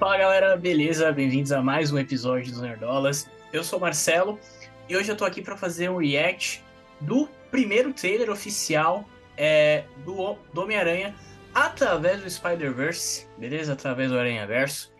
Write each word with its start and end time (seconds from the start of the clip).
Fala 0.00 0.16
galera, 0.16 0.56
beleza? 0.56 1.12
Bem-vindos 1.12 1.52
a 1.52 1.60
mais 1.60 1.92
um 1.92 1.98
episódio 1.98 2.50
dos 2.50 2.62
Nerdolas. 2.62 3.28
Eu 3.52 3.62
sou 3.62 3.78
o 3.78 3.82
Marcelo 3.82 4.40
e 4.88 4.96
hoje 4.96 5.12
eu 5.12 5.16
tô 5.16 5.26
aqui 5.26 5.42
para 5.42 5.58
fazer 5.58 5.90
um 5.90 5.98
react 5.98 6.64
do 7.02 7.28
primeiro 7.50 7.92
trailer 7.92 8.30
oficial 8.30 9.06
é, 9.36 9.84
do, 10.02 10.38
do 10.54 10.62
Homem-Aranha 10.62 11.14
através 11.54 12.22
do 12.22 12.30
Spider-Verse, 12.30 13.28
beleza? 13.36 13.74
Através 13.74 14.10
do 14.10 14.18
Aranha 14.18 14.46
Verso. 14.46 14.90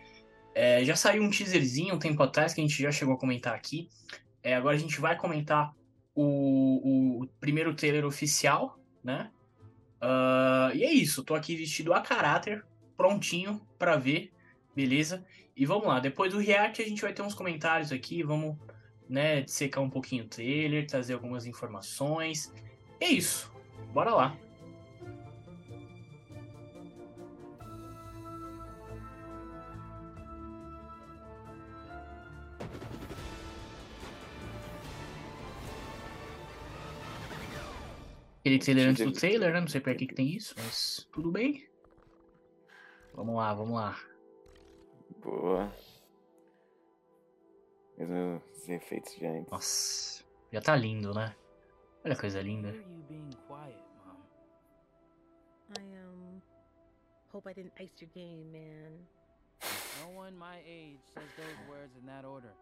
É, 0.53 0.85
já 0.85 0.95
saiu 0.95 1.23
um 1.23 1.31
teaserzinho 1.31 1.95
um 1.95 1.99
tempo 1.99 2.21
atrás 2.21 2.53
que 2.53 2.61
a 2.61 2.63
gente 2.63 2.79
já 2.79 2.91
chegou 2.91 3.15
a 3.15 3.17
comentar 3.17 3.55
aqui. 3.55 3.89
É, 4.43 4.53
agora 4.53 4.75
a 4.75 4.79
gente 4.79 5.01
vai 5.01 5.17
comentar 5.17 5.73
o, 6.13 7.23
o 7.23 7.27
primeiro 7.39 7.73
trailer 7.73 8.05
oficial, 8.05 8.77
né? 9.03 9.31
Uh, 9.99 10.75
e 10.75 10.83
é 10.83 10.93
isso, 10.93 11.23
tô 11.23 11.33
aqui 11.33 11.55
vestido 11.55 11.91
a 11.91 12.01
caráter, 12.01 12.63
prontinho 12.95 13.59
para 13.79 13.95
ver, 13.95 14.31
beleza? 14.75 15.25
E 15.55 15.65
vamos 15.65 15.87
lá, 15.87 15.99
depois 15.99 16.31
do 16.31 16.39
react 16.39 16.81
a 16.81 16.87
gente 16.87 17.01
vai 17.01 17.13
ter 17.13 17.21
uns 17.21 17.33
comentários 17.33 17.91
aqui, 17.91 18.23
vamos 18.23 18.57
né, 19.07 19.45
secar 19.45 19.81
um 19.81 19.89
pouquinho 19.89 20.23
o 20.23 20.27
trailer, 20.27 20.87
trazer 20.87 21.13
algumas 21.13 21.45
informações. 21.45 22.53
É 22.99 23.07
isso, 23.07 23.51
bora 23.93 24.13
lá. 24.13 24.37
Aquele 38.39 38.57
trailer 38.57 38.89
antes 38.89 39.05
do 39.05 39.11
trailer, 39.11 39.53
né? 39.53 39.61
Não 39.61 39.67
sei 39.67 39.79
pra 39.79 39.93
que, 39.93 40.07
que 40.07 40.15
tem 40.15 40.35
isso, 40.35 40.55
mas 40.57 41.07
tudo 41.11 41.31
bem. 41.31 41.67
Vamos 43.13 43.35
lá, 43.35 43.53
vamos 43.53 43.75
lá. 43.75 44.10
Boa. 45.21 45.71
Mesmo 47.97 48.41
os 48.55 48.67
efeitos 48.67 49.13
de 49.15 49.25
antes. 49.25 49.51
Nossa, 49.51 50.23
já 50.51 50.61
tá 50.61 50.75
lindo, 50.75 51.13
né? 51.13 51.35
Olha 52.03 52.15
a 52.15 52.19
coisa 52.19 52.41
linda. 52.41 52.69
I 55.77 55.81
um 55.81 56.41
hope 57.31 57.47
I 57.47 57.53
didn't 57.53 57.73
ice 57.79 57.93
your 58.01 58.09
game, 58.13 58.45
man. 58.51 59.07
No 60.01 60.09
one 60.09 60.35
my 60.35 60.59
age 60.65 60.99
says 61.13 61.29
those 61.37 61.69
words 61.69 61.95
in 61.95 62.05
that 62.07 62.25
order. 62.25 62.53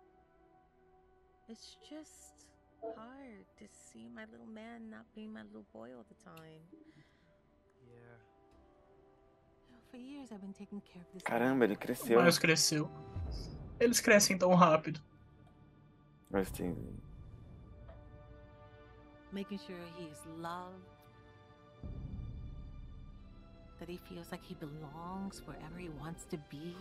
It's 1.48 1.78
just 1.90 2.46
hard 2.82 3.46
to 3.58 3.66
see 3.72 4.10
my 4.10 4.26
little 4.26 4.46
man 4.46 4.90
not 4.90 5.06
being 5.16 5.32
my 5.34 5.44
little 5.44 5.66
boy 5.74 5.90
all 5.96 6.06
the 6.10 6.16
time. 6.24 6.62
Caramba, 11.24 11.66
ele 11.66 11.76
cresceu. 11.76 12.20
Miles 12.20 12.38
cresceu. 12.40 12.90
Eles 13.80 14.00
crescem 14.00 14.38
tão 14.38 14.54
rápido. 14.54 15.02
Mas 16.30 16.52
tem. 16.52 16.76
Making 19.32 19.60
sure 19.60 19.80
he 19.98 20.06
is 20.12 20.26
loved. 20.38 20.82
That 23.80 23.90
he 23.90 23.98
feels 24.10 24.30
like 24.32 24.44
he 24.46 24.56
belongs 24.56 25.42
wherever 25.48 25.80
he 25.80 25.90
wants 26.02 26.26
to 26.26 26.38
be. 26.50 26.76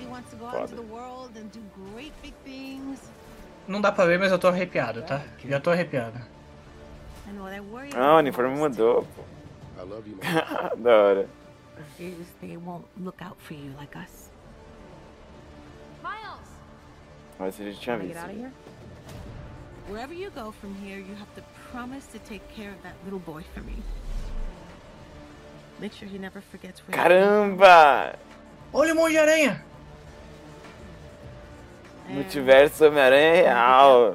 He 0.00 0.06
wants 0.06 0.30
to 0.30 0.36
go 0.36 0.46
out 0.46 0.62
into 0.62 0.76
Foda. 0.76 0.82
the 0.82 0.92
world 0.92 1.36
and 1.36 1.50
do 1.52 1.60
great 1.92 2.12
big 2.22 2.34
things. 2.44 3.00
Não 3.68 3.80
dá 3.80 3.92
pra 3.92 4.06
ver, 4.06 4.18
mas 4.18 4.32
eu 4.32 4.38
tô 4.38 4.48
arrepiado, 4.48 5.02
tá? 5.02 5.22
Já 5.44 5.60
tô 5.60 5.70
arrepiado. 5.70 6.18
Ah, 7.94 8.14
o 8.14 8.18
uniforme 8.18 8.56
mudou, 8.56 9.02
pô. 9.14 9.33
I 9.78 9.82
love 9.82 10.06
you, 10.06 10.16
man. 10.16 10.34
da 10.82 10.90
hora. 10.90 11.26
is 11.98 12.28
they 12.40 12.56
won't 12.56 12.86
look 13.02 13.20
out 13.20 13.36
for 13.40 13.54
you 13.54 13.72
like 13.76 13.96
us. 13.96 14.30
Miles! 16.02 16.48
Mas 17.38 17.60
a 17.60 17.64
gente 17.64 17.80
tinha 17.80 17.96
visto. 17.98 18.14
get 18.14 18.24
out 18.24 18.30
of 18.30 18.36
here? 18.36 18.52
Wherever 19.88 20.14
you 20.14 20.30
go 20.30 20.52
from 20.52 20.74
here, 20.76 20.98
you 20.98 21.14
have 21.16 21.34
to 21.34 21.42
promise 21.70 22.06
to 22.06 22.18
take 22.20 22.42
care 22.54 22.70
of 22.70 22.82
that 22.82 22.94
little 23.04 23.18
boy 23.18 23.44
for 23.52 23.60
me. 23.60 23.74
Make 25.80 25.92
sure 25.92 26.08
he 26.08 26.18
never 26.18 26.40
forgets 26.40 26.80
where. 26.86 26.96
Caramba! 26.96 28.16
Olha 28.72 28.92
o 28.92 28.96
Monte 28.96 29.12
de 29.12 29.18
Aranha! 29.18 29.54
from. 29.56 29.74
And 32.08 32.16
Multiverso 32.16 32.84
Homem-Aranha 32.86 33.36
é 33.36 33.52
real. 33.52 34.14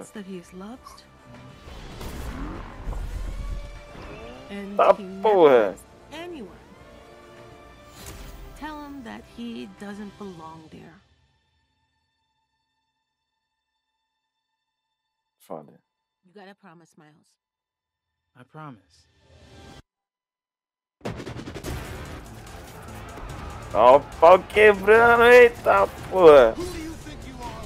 And 4.49 4.77
Tá 4.77 4.93
he 4.97 5.03
never 5.03 5.21
porra. 5.29 5.67
lets 5.69 5.83
anyone. 6.11 6.57
Tell 8.57 8.83
him 8.83 9.03
that 9.03 9.21
he 9.37 9.69
doesn't 9.79 10.17
belong 10.17 10.63
there. 10.71 10.95
Foda. 15.47 15.77
You 16.25 16.31
gotta 16.33 16.55
promise, 16.55 16.95
Miles. 16.97 17.29
I 18.37 18.43
promise. 18.43 19.07
Ó 23.73 23.95
o 23.95 23.99
pau 24.19 24.39
quebrando, 24.39 25.23
eita 25.25 25.87
porra. 26.09 26.53
Who 26.57 26.63
do 26.65 26.79
you 26.81 26.91
think 27.05 27.19
you 27.27 27.35
are? 27.43 27.65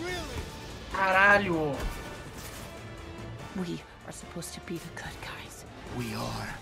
Really? 0.00 0.40
Caralho! 0.92 1.76
We 3.56 3.80
are 4.06 4.12
supposed 4.12 4.54
to 4.54 4.60
be 4.60 4.78
the 4.78 4.88
good 4.94 5.16
guys. 5.20 5.41
We 5.98 6.14
are. 6.14 6.58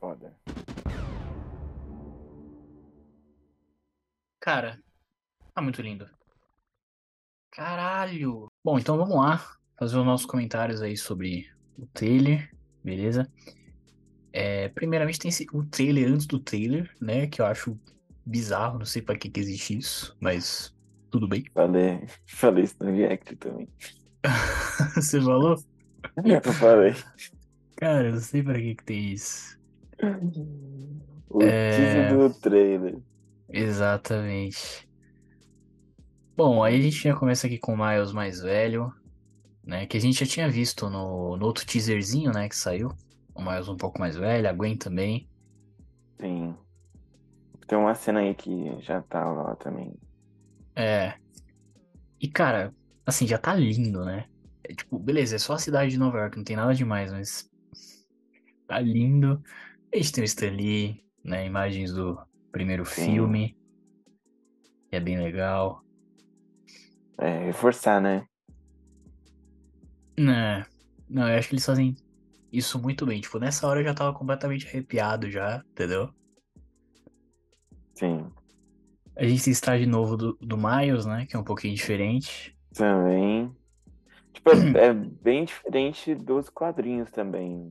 Foda. 0.00 0.34
Cara, 4.40 4.82
tá 5.54 5.60
muito 5.60 5.82
lindo. 5.82 6.08
Caralho! 7.50 8.50
Bom, 8.64 8.78
então 8.78 8.96
vamos 8.96 9.14
lá 9.14 9.36
fazer 9.78 9.98
os 9.98 10.06
nossos 10.06 10.26
comentários 10.26 10.80
aí 10.80 10.96
sobre 10.96 11.50
o 11.76 11.86
trailer, 11.86 12.50
beleza? 12.82 13.30
É, 14.32 14.70
primeiramente 14.70 15.18
tem 15.18 15.28
esse, 15.28 15.46
o 15.52 15.66
trailer 15.66 16.08
antes 16.08 16.26
do 16.26 16.38
trailer, 16.38 16.90
né? 16.98 17.26
Que 17.26 17.42
eu 17.42 17.46
acho 17.46 17.78
bizarro, 18.24 18.78
não 18.78 18.86
sei 18.86 19.02
pra 19.02 19.18
que, 19.18 19.28
que 19.28 19.38
existe 19.38 19.76
isso, 19.76 20.16
mas 20.18 20.74
tudo 21.12 21.28
bem. 21.28 21.44
Falei, 21.54 22.06
falei 22.26 22.64
isso 22.64 22.76
no 22.80 22.90
react 22.90 23.36
também. 23.36 23.68
Você 24.96 25.20
falou? 25.20 25.56
Eu 26.24 26.42
falei. 26.54 26.94
Cara, 27.76 28.08
eu 28.08 28.12
não 28.12 28.20
sei 28.20 28.42
pra 28.42 28.54
que, 28.54 28.74
que 28.76 28.84
tem 28.84 29.12
isso. 29.12 29.58
O 31.28 31.42
É. 31.42 31.70
teaser 31.76 32.16
do 32.18 32.40
trailer. 32.40 32.98
Exatamente. 33.48 34.88
Bom, 36.36 36.62
aí 36.62 36.76
a 36.78 36.82
gente 36.82 36.96
já 36.96 37.14
começa 37.14 37.46
aqui 37.46 37.58
com 37.58 37.74
o 37.74 37.76
Miles 37.76 38.12
mais 38.12 38.40
velho, 38.40 38.92
né? 39.64 39.86
Que 39.86 39.96
a 39.96 40.00
gente 40.00 40.24
já 40.24 40.26
tinha 40.26 40.48
visto 40.48 40.88
no, 40.88 41.36
no 41.36 41.46
outro 41.46 41.66
teaserzinho, 41.66 42.32
né? 42.32 42.48
Que 42.48 42.56
saiu. 42.56 42.90
O 43.34 43.42
Miles 43.42 43.68
um 43.68 43.76
pouco 43.76 43.98
mais 44.00 44.16
velho, 44.16 44.48
a 44.48 44.52
Gwen 44.52 44.76
também. 44.76 45.28
Tem. 46.16 46.56
Tem 47.66 47.78
uma 47.78 47.94
cena 47.94 48.20
aí 48.20 48.34
que 48.34 48.80
já 48.80 49.00
tava 49.02 49.42
lá 49.42 49.56
também. 49.56 49.94
É. 50.74 51.14
E 52.20 52.28
cara, 52.28 52.74
assim, 53.04 53.26
já 53.26 53.38
tá 53.38 53.54
lindo, 53.54 54.04
né? 54.04 54.26
É, 54.64 54.74
tipo, 54.74 54.98
beleza, 54.98 55.36
é 55.36 55.38
só 55.38 55.54
a 55.54 55.58
cidade 55.58 55.92
de 55.92 55.98
Nova 55.98 56.18
York, 56.18 56.36
não 56.36 56.44
tem 56.44 56.56
nada 56.56 56.74
demais, 56.74 57.12
mas. 57.12 57.50
Tá 58.66 58.78
lindo. 58.78 59.42
A 59.92 59.96
gente 59.96 60.12
tem 60.12 60.22
o 60.22 60.24
Stan 60.24 60.50
Lee, 60.50 61.04
né? 61.24 61.46
Imagens 61.46 61.92
do 61.92 62.18
primeiro 62.50 62.84
Sim. 62.84 63.04
filme. 63.04 63.56
Que 64.88 64.96
é 64.96 65.00
bem 65.00 65.18
legal. 65.18 65.82
É, 67.18 67.44
reforçar, 67.44 68.00
né? 68.00 68.26
Né, 70.18 70.66
não, 71.08 71.28
eu 71.28 71.38
acho 71.38 71.48
que 71.48 71.54
eles 71.54 71.64
fazem 71.64 71.96
isso 72.52 72.80
muito 72.80 73.06
bem. 73.06 73.20
Tipo, 73.20 73.38
nessa 73.38 73.66
hora 73.66 73.80
eu 73.80 73.84
já 73.84 73.94
tava 73.94 74.16
completamente 74.16 74.66
arrepiado 74.66 75.30
já, 75.30 75.62
entendeu? 75.70 76.12
Sim. 77.94 78.30
A 79.16 79.24
gente 79.24 79.44
tem 79.44 79.52
esse 79.52 79.60
traje 79.60 79.86
novo 79.86 80.16
do, 80.16 80.32
do 80.40 80.56
Miles, 80.56 81.04
né? 81.04 81.26
Que 81.26 81.36
é 81.36 81.38
um 81.38 81.44
pouquinho 81.44 81.74
diferente. 81.74 82.56
Também. 82.74 83.54
Tipo, 84.32 84.50
é, 84.50 84.86
é 84.86 84.94
bem 84.94 85.44
diferente 85.44 86.14
dos 86.14 86.48
quadrinhos 86.48 87.10
também. 87.10 87.70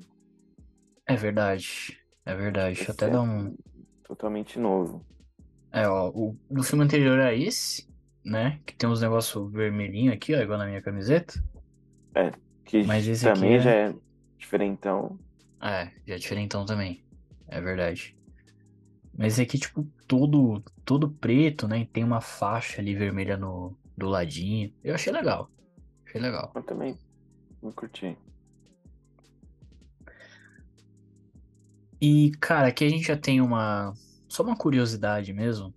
É 1.08 1.16
verdade. 1.16 2.00
É 2.26 2.36
verdade. 2.36 2.76
Deixa 2.76 2.92
eu 2.92 2.94
até 2.94 3.06
Esse 3.06 3.14
é 3.14 3.18
dar 3.18 3.22
um. 3.22 3.56
Totalmente 4.04 4.60
novo. 4.60 5.06
É, 5.72 5.88
ó, 5.88 6.10
o 6.10 6.38
do 6.50 6.64
filme 6.64 6.84
anterior 6.84 7.18
é 7.20 7.36
esse, 7.38 7.88
né? 8.24 8.60
Que 8.66 8.76
tem 8.76 8.90
uns 8.90 9.02
negócios 9.02 9.52
vermelhinhos 9.52 10.14
aqui, 10.14 10.36
ó, 10.36 10.40
igual 10.40 10.60
na 10.60 10.66
minha 10.66 10.82
camiseta. 10.82 11.42
Que 12.72 12.84
Mas 12.86 13.06
esse 13.06 13.28
aqui 13.28 13.40
também 13.40 13.56
é- 13.56 13.60
já 13.60 13.72
é 13.72 13.96
diferentão. 14.38 15.20
É, 15.62 15.92
já 16.08 16.16
é 16.16 16.18
diferentão 16.18 16.66
também. 16.66 17.04
É 17.50 17.60
verdade. 17.60 18.16
Mas 19.22 19.34
esse 19.34 19.44
aqui, 19.44 19.60
tipo, 19.60 19.88
todo, 20.08 20.64
todo 20.84 21.08
preto, 21.08 21.68
né? 21.68 21.82
E 21.82 21.86
tem 21.86 22.04
uma 22.04 22.22
faixa 22.22 22.82
ali 22.82 22.96
vermelha 22.96 23.38
no, 23.38 23.78
do 23.96 24.10
ladinho. 24.10 24.74
Eu 24.84 24.96
achei 24.96 25.14
legal. 25.14 25.48
Achei 26.08 26.20
legal. 26.20 26.52
Eu 26.56 26.64
também 26.64 26.98
não 27.62 27.72
curti. 27.72 28.18
E, 32.02 32.32
cara, 32.40 32.70
aqui 32.70 32.84
a 32.84 32.90
gente 32.90 33.06
já 33.06 33.16
tem 33.16 33.40
uma. 33.40 33.94
Só 34.28 34.42
uma 34.42 34.56
curiosidade 34.56 35.32
mesmo. 35.34 35.72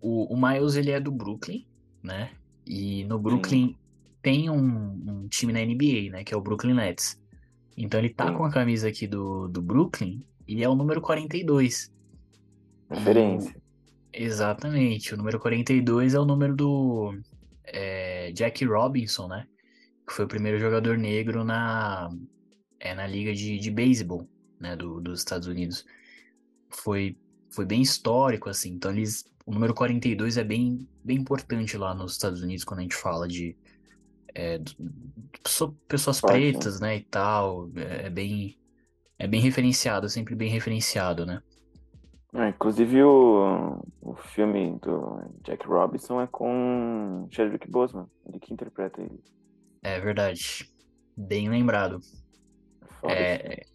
O, 0.00 0.32
o 0.32 0.40
Miles, 0.40 0.76
ele 0.76 0.92
é 0.92 1.00
do 1.00 1.10
Brooklyn, 1.10 1.66
né? 2.00 2.30
E 2.64 3.02
no 3.06 3.18
Brooklyn 3.18 3.76
tem 4.22 4.48
um, 4.48 4.54
um 4.54 5.26
time 5.26 5.52
na 5.52 5.64
NBA, 5.64 6.12
né? 6.12 6.22
Que 6.22 6.32
é 6.32 6.36
o 6.36 6.40
Brooklyn 6.40 6.74
Nets. 6.74 7.20
Então 7.76 7.98
ele 7.98 8.10
tá 8.10 8.28
Sim. 8.28 8.34
com 8.34 8.44
a 8.44 8.52
camisa 8.52 8.86
aqui 8.86 9.08
do, 9.08 9.48
do 9.48 9.60
Brooklyn 9.60 10.24
e 10.46 10.62
é 10.62 10.68
o 10.68 10.76
número 10.76 11.00
42. 11.00 11.90
Referência. 12.90 13.54
Exatamente. 14.12 15.14
O 15.14 15.16
número 15.16 15.38
42 15.38 16.14
é 16.14 16.20
o 16.20 16.24
número 16.24 16.54
do 16.56 17.14
é, 17.64 18.32
Jack 18.32 18.64
Robinson, 18.64 19.28
né? 19.28 19.46
Que 20.06 20.14
foi 20.14 20.24
o 20.24 20.28
primeiro 20.28 20.58
jogador 20.58 20.98
negro 20.98 21.44
na, 21.44 22.10
é, 22.80 22.94
na 22.94 23.06
liga 23.06 23.32
de, 23.34 23.58
de 23.58 23.70
beisebol, 23.70 24.28
né? 24.60 24.76
Do, 24.76 25.00
dos 25.00 25.20
Estados 25.20 25.46
Unidos. 25.48 25.84
Foi, 26.70 27.16
foi 27.50 27.64
bem 27.64 27.82
histórico, 27.82 28.48
assim. 28.48 28.70
Então 28.72 28.90
eles, 28.90 29.24
o 29.46 29.52
número 29.52 29.74
42 29.74 30.36
é 30.36 30.44
bem, 30.44 30.88
bem 31.04 31.18
importante 31.18 31.76
lá 31.76 31.94
nos 31.94 32.12
Estados 32.12 32.42
Unidos 32.42 32.64
quando 32.64 32.80
a 32.80 32.82
gente 32.82 32.96
fala 32.96 33.28
de 33.28 33.56
é, 34.34 34.58
do- 34.58 34.76
pessoas 35.88 36.20
pretas, 36.20 36.80
né? 36.80 36.96
E 36.96 37.04
tal. 37.04 37.70
É, 37.76 38.06
é 38.06 38.10
bem, 38.10 38.58
é 39.18 39.28
bem 39.28 39.40
referenciado, 39.40 40.08
sempre 40.08 40.34
bem 40.34 40.50
referenciado, 40.50 41.24
né? 41.24 41.42
Ah, 42.32 42.48
inclusive 42.48 43.02
o, 43.02 43.84
o 44.00 44.14
filme 44.14 44.78
do 44.80 45.20
Jack 45.42 45.66
Robinson 45.66 46.20
é 46.20 46.26
com 46.28 47.26
Chadwick 47.30 47.68
Boseman, 47.68 48.06
ele 48.26 48.38
que 48.38 48.52
interpreta 48.52 49.00
ele. 49.00 49.20
É 49.82 49.98
verdade. 49.98 50.70
Bem 51.16 51.48
lembrado. 51.48 52.00
Foda 53.00 53.14
esse 53.14 53.38
filme. 53.42 53.54
É, 53.56 53.66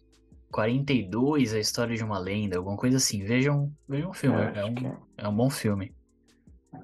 42, 0.50 1.52
a 1.52 1.58
história 1.58 1.94
de 1.94 2.02
uma 2.02 2.18
lenda, 2.18 2.56
alguma 2.56 2.76
coisa 2.76 2.96
assim. 2.96 3.22
Vejam, 3.24 3.70
vejam 3.86 4.10
o 4.10 4.14
filme, 4.14 4.40
é, 4.40 4.48
acho 4.48 4.68
um, 4.68 4.88
é. 4.88 4.98
é 5.18 5.28
um 5.28 5.36
bom 5.36 5.50
filme. 5.50 5.94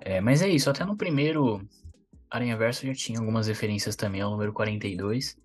É, 0.01 0.21
mas 0.21 0.43
é 0.43 0.49
isso, 0.49 0.69
até 0.69 0.85
no 0.85 0.97
primeiro 0.97 1.67
Aranha 2.31 2.57
Verso 2.57 2.87
já 2.87 2.93
tinha 2.93 3.19
algumas 3.19 3.47
referências 3.47 3.97
também 3.97 4.21
ao 4.21 4.31
número 4.31 4.53
42. 4.53 5.39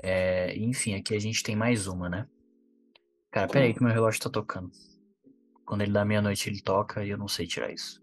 É, 0.00 0.56
enfim, 0.56 0.94
aqui 0.94 1.14
a 1.14 1.18
gente 1.18 1.42
tem 1.42 1.56
mais 1.56 1.88
uma, 1.88 2.08
né? 2.08 2.28
Cara, 3.30 3.48
peraí 3.48 3.74
que 3.74 3.82
meu 3.82 3.92
relógio 3.92 4.20
tá 4.20 4.30
tocando. 4.30 4.70
Quando 5.68 5.82
ele 5.82 5.92
dá 5.92 6.02
meia-noite 6.02 6.48
ele 6.48 6.62
toca 6.62 7.04
e 7.04 7.10
eu 7.10 7.18
não 7.18 7.28
sei 7.28 7.46
tirar 7.46 7.70
isso. 7.70 8.02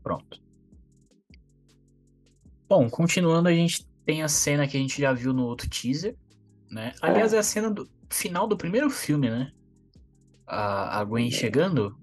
Pronto. 0.00 0.40
Bom, 2.68 2.88
continuando, 2.88 3.48
a 3.48 3.52
gente 3.52 3.84
tem 4.04 4.22
a 4.22 4.28
cena 4.28 4.68
que 4.68 4.76
a 4.76 4.80
gente 4.80 5.00
já 5.00 5.12
viu 5.12 5.32
no 5.32 5.44
outro 5.44 5.68
teaser, 5.68 6.16
né? 6.70 6.94
Aliás, 7.02 7.32
é 7.32 7.38
a 7.38 7.42
cena 7.42 7.68
do 7.68 7.90
final 8.08 8.46
do 8.46 8.56
primeiro 8.56 8.88
filme, 8.88 9.28
né? 9.28 9.50
A, 10.46 11.00
a 11.00 11.04
Gwen 11.04 11.32
chegando. 11.32 11.98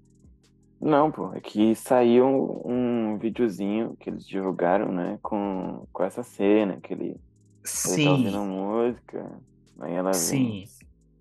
Não, 0.80 1.10
pô, 1.10 1.32
é 1.32 1.40
que 1.40 1.74
saiu 1.74 2.62
um 2.64 3.18
videozinho 3.18 3.96
que 3.98 4.10
eles 4.10 4.26
divulgaram, 4.26 4.92
né, 4.92 5.18
com, 5.22 5.86
com 5.92 6.04
essa 6.04 6.22
cena, 6.22 6.78
que 6.80 6.92
ele, 6.92 7.04
ele 7.04 8.04
tá 8.04 8.10
ouvindo 8.10 8.38
Sim, 8.38 8.46
música, 8.46 9.32
aí 9.80 9.94
ela 9.94 10.12
sim. 10.12 10.64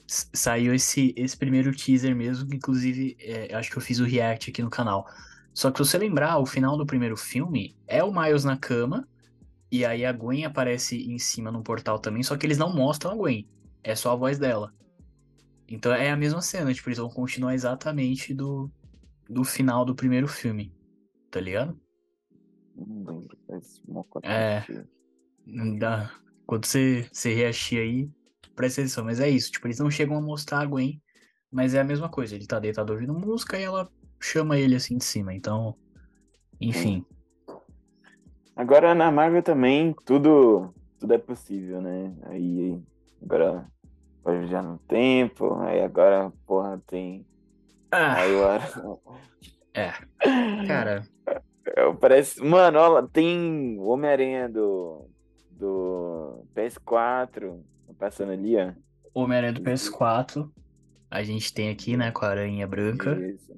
Saiu 0.07 0.74
esse, 0.75 1.13
esse 1.18 1.36
primeiro 1.36 1.72
teaser 1.72 2.16
mesmo, 2.16 2.48
que 2.48 2.57
inclusive 2.57 3.18
é, 3.19 3.56
acho 3.56 3.72
que 3.72 3.78
eu 3.78 3.81
fiz 3.81 4.00
o 4.00 4.04
react 4.04 4.52
aqui 4.52 4.62
no 4.62 4.69
canal. 4.69 5.07
Só 5.54 5.72
que 5.72 5.78
se 5.78 5.90
você 5.90 5.98
lembrar, 5.98 6.38
o 6.38 6.46
final 6.46 6.78
do 6.78 6.86
primeiro 6.86 7.18
filme 7.18 7.75
é 7.88 8.04
o 8.04 8.13
Miles 8.13 8.44
na 8.44 8.57
cama, 8.57 9.07
e 9.72 9.84
aí 9.86 10.06
a 10.06 10.12
Gwen 10.12 10.46
aparece 10.46 11.12
em 11.12 11.18
cima 11.18 11.50
no 11.50 11.63
portal 11.63 11.98
também, 11.98 12.22
só 12.22 12.38
que 12.38 12.46
eles 12.46 12.57
não 12.57 12.72
mostram 12.74 13.12
a 13.12 13.16
Gwen, 13.16 13.48
é 13.84 13.96
só 13.96 14.12
a 14.12 14.16
voz 14.16 14.38
dela. 14.38 14.74
Então 15.68 15.92
é 15.92 16.12
a 16.12 16.18
mesma 16.18 16.42
cena, 16.42 16.74
tipo, 16.74 16.90
eles 16.90 17.00
vão 17.00 17.10
continuar 17.10 17.56
exatamente 17.56 18.34
do, 18.34 18.69
do 19.30 19.44
final 19.44 19.86
do 19.86 19.95
primeiro 19.95 20.27
filme, 20.27 20.74
tá 21.31 21.39
ligado? 21.39 21.80
É. 24.24 24.63
dá. 25.80 26.12
Quando 26.45 26.66
você, 26.66 27.07
você 27.12 27.33
reagir 27.33 27.80
aí, 27.80 28.10
presta 28.56 28.81
atenção. 28.81 29.04
Mas 29.04 29.19
é 29.19 29.30
isso, 29.30 29.51
tipo, 29.51 29.68
eles 29.68 29.80
não 29.80 29.89
chegam 29.89 30.18
a 30.18 30.22
mostrar 30.22 30.60
a 30.60 30.66
Gwen, 30.66 31.01
mas 31.51 31.74
é 31.74 31.80
a 31.80 31.83
mesma 31.83 32.10
coisa. 32.10 32.36
Ele 32.36 32.45
tá 32.45 32.60
deitado 32.60 32.94
ouvindo 32.94 33.13
música 33.13 33.57
e 33.60 33.63
ela 33.63 33.89
chama 34.19 34.57
ele 34.57 34.75
assim 34.75 34.98
de 34.98 35.04
cima. 35.04 35.33
Então, 35.33 35.75
enfim. 36.60 37.06
Agora 38.56 38.95
na 38.95 39.12
Marvel 39.12 39.44
também 39.44 39.94
tudo, 40.06 40.74
tudo 40.98 41.13
é 41.13 41.18
possível, 41.18 41.81
né? 41.81 42.16
Aí 42.24 42.81
agora 43.21 43.69
pode 44.24 44.39
viajar 44.39 44.63
no 44.63 44.78
tempo, 44.80 45.56
aí 45.56 45.81
agora, 45.81 46.31
porra, 46.45 46.81
tem. 46.88 47.25
Ah, 47.97 48.15
Aí 48.18 48.31
é. 49.74 49.94
Cara, 50.68 51.07
É, 51.65 51.94
Parece. 51.94 52.42
Mano, 52.44 52.77
olha, 52.80 53.07
tem 53.07 53.77
o 53.80 53.86
Homem-Aranha 53.88 54.50
do. 54.50 55.09
do 55.51 56.45
PS4 56.56 57.62
passando 57.97 58.31
ali, 58.33 58.56
ó. 58.57 58.74
Homem-Aranha 59.13 59.53
do 59.53 59.62
PS4. 59.62 60.51
A 61.09 61.24
gente 61.24 61.53
tem 61.53 61.69
aqui, 61.69 61.95
né, 61.95 62.12
com 62.12 62.25
a 62.25 62.30
aranha 62.30 62.68
branca. 62.68 63.18
Isso. 63.18 63.56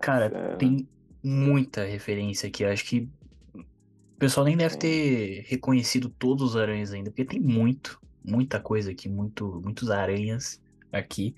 Cara, 0.00 0.26
Essa- 0.26 0.56
tem 0.56 0.88
muita 1.22 1.84
referência 1.84 2.48
aqui. 2.48 2.64
Acho 2.64 2.84
que 2.84 3.08
o 3.54 4.18
pessoal 4.18 4.46
nem 4.46 4.56
deve 4.56 4.76
ter 4.76 5.44
reconhecido 5.48 6.08
todos 6.08 6.50
os 6.50 6.56
aranhas 6.56 6.92
ainda, 6.92 7.10
porque 7.10 7.24
tem 7.24 7.40
muito, 7.40 8.00
muita 8.24 8.60
coisa 8.60 8.90
aqui, 8.92 9.08
muito, 9.08 9.60
muitos 9.64 9.90
aranhas 9.90 10.60
aqui. 10.92 11.34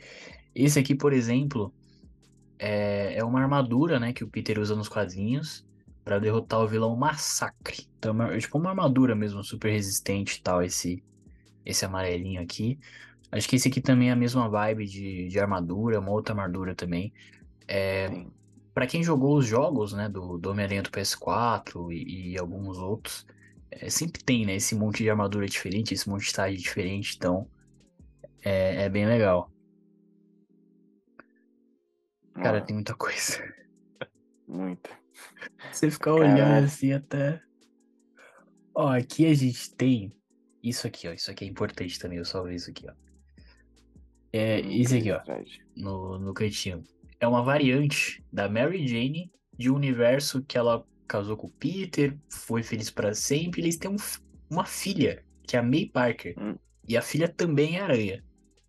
Esse 0.54 0.78
aqui, 0.78 0.94
por 0.94 1.12
exemplo, 1.12 1.74
é, 2.58 3.16
é 3.18 3.24
uma 3.24 3.40
armadura, 3.40 3.98
né, 4.00 4.12
que 4.12 4.24
o 4.24 4.28
Peter 4.28 4.58
usa 4.58 4.76
nos 4.76 4.88
quadrinhos 4.88 5.66
pra 6.04 6.18
derrotar 6.18 6.60
o 6.60 6.68
vilão 6.68 6.96
Massacre. 6.96 7.88
Então, 7.98 8.10
é 8.10 8.14
uma- 8.14 8.34
é 8.34 8.38
tipo 8.38 8.58
uma 8.58 8.70
armadura 8.70 9.14
mesmo, 9.14 9.42
super 9.44 9.70
resistente 9.72 10.38
e 10.38 10.42
tal, 10.42 10.62
esse, 10.62 11.02
esse 11.64 11.84
amarelinho 11.84 12.42
aqui. 12.42 12.78
Acho 13.32 13.48
que 13.48 13.56
esse 13.56 13.68
aqui 13.68 13.80
também 13.82 14.10
é 14.10 14.12
a 14.12 14.16
mesma 14.16 14.48
vibe 14.48 14.86
de, 14.86 15.28
de 15.28 15.40
armadura, 15.40 16.00
uma 16.00 16.12
outra 16.12 16.34
armadura 16.34 16.74
também. 16.74 17.12
É. 17.68 18.10
Pra 18.74 18.86
quem 18.86 19.02
jogou 19.02 19.36
os 19.38 19.46
jogos, 19.46 19.92
né, 19.92 20.08
do, 20.08 20.38
do 20.38 20.50
Homem-Aranha 20.50 20.82
do 20.82 20.90
PS4 20.90 21.92
e, 21.92 22.32
e 22.32 22.38
alguns 22.38 22.78
outros, 22.78 23.26
é, 23.70 23.90
sempre 23.90 24.22
tem, 24.24 24.46
né, 24.46 24.56
esse 24.56 24.74
monte 24.74 25.02
de 25.02 25.10
armadura 25.10 25.46
diferente, 25.46 25.94
esse 25.94 26.08
monte 26.08 26.26
de 26.26 26.32
traje 26.32 26.56
diferente, 26.58 27.14
então 27.16 27.48
é, 28.44 28.84
é 28.84 28.88
bem 28.88 29.06
legal. 29.06 29.51
Cara, 32.34 32.60
tem 32.60 32.74
muita 32.74 32.94
coisa. 32.94 33.42
Muito. 34.48 34.90
Você 35.70 35.90
ficar 35.90 36.14
olhando 36.14 36.38
Caralho. 36.38 36.66
assim 36.66 36.92
até. 36.92 37.40
Ó, 38.74 38.88
aqui 38.88 39.26
a 39.26 39.34
gente 39.34 39.74
tem 39.74 40.12
isso 40.62 40.86
aqui, 40.86 41.08
ó. 41.08 41.12
Isso 41.12 41.30
aqui 41.30 41.44
é 41.44 41.48
importante 41.48 41.98
também, 41.98 42.18
eu 42.18 42.24
só 42.24 42.42
ver 42.42 42.54
isso 42.54 42.70
aqui, 42.70 42.86
ó. 42.88 42.94
É, 44.32 44.62
Hum, 44.62 44.70
isso 44.70 44.96
aqui, 44.96 45.10
ó. 45.10 45.20
no, 45.76 46.18
no 46.18 46.32
cantinho. 46.34 46.82
É 47.20 47.26
uma 47.26 47.42
variante 47.42 48.24
da 48.32 48.48
Mary 48.48 48.86
Jane 48.86 49.30
de 49.56 49.70
um 49.70 49.74
universo 49.74 50.42
que 50.42 50.56
ela 50.56 50.84
casou 51.06 51.36
com 51.36 51.46
o 51.46 51.52
Peter, 51.52 52.18
foi 52.30 52.62
feliz 52.62 52.90
para 52.90 53.14
sempre. 53.14 53.60
Eles 53.60 53.76
têm 53.76 53.90
um 53.90 53.96
uma 54.50 54.66
filha, 54.66 55.24
que 55.46 55.56
é 55.56 55.58
a 55.58 55.62
May 55.62 55.86
Parker. 55.86 56.34
Hum. 56.38 56.56
E 56.86 56.96
a 56.96 57.02
filha 57.02 57.28
também 57.28 57.76
é 57.76 57.80
aranha. 57.80 58.22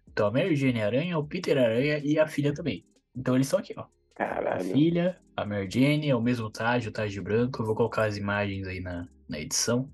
Então 0.07 0.27
a 0.27 0.31
Mary 0.31 0.55
Jane 0.55 0.79
é 0.79 0.83
aranha, 0.83 1.17
o 1.17 1.25
Peter 1.25 1.57
é 1.57 1.65
aranha 1.65 1.97
e 2.03 2.17
a 2.19 2.27
filha 2.27 2.53
também. 2.53 2.85
Então 3.15 3.35
eles 3.35 3.47
estão 3.47 3.59
aqui, 3.59 3.73
ó. 3.77 3.81
A 3.81 4.15
Caralho. 4.15 4.63
filha, 4.71 5.19
a 5.35 5.45
Mary 5.45 5.69
Jane, 5.69 6.09
é 6.09 6.15
o 6.15 6.21
mesmo 6.21 6.49
traje, 6.49 6.89
o 6.89 6.91
traje 6.91 7.19
branco. 7.19 7.61
Eu 7.61 7.65
vou 7.65 7.75
colocar 7.75 8.05
as 8.05 8.17
imagens 8.17 8.67
aí 8.67 8.79
na, 8.79 9.07
na 9.27 9.39
edição. 9.39 9.89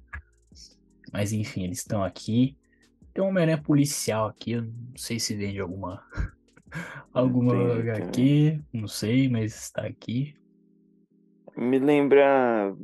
Mas 1.12 1.32
enfim, 1.32 1.64
eles 1.64 1.80
estão 1.80 2.04
aqui. 2.04 2.58
Tem 3.14 3.24
uma 3.24 3.30
Homem-Aranha 3.30 3.62
policial 3.62 4.28
aqui. 4.28 4.52
Eu 4.54 4.64
não 4.64 4.98
sei 4.98 5.20
se 5.20 5.36
vende 5.36 5.60
alguma 5.60 6.04
alguma 7.14 7.56
Entendi 7.56 7.90
HQ, 7.90 8.62
não 8.74 8.88
sei, 8.88 9.30
mas 9.30 9.56
está 9.56 9.86
aqui. 9.86 10.36
Me 11.58 11.80
lembra. 11.80 12.76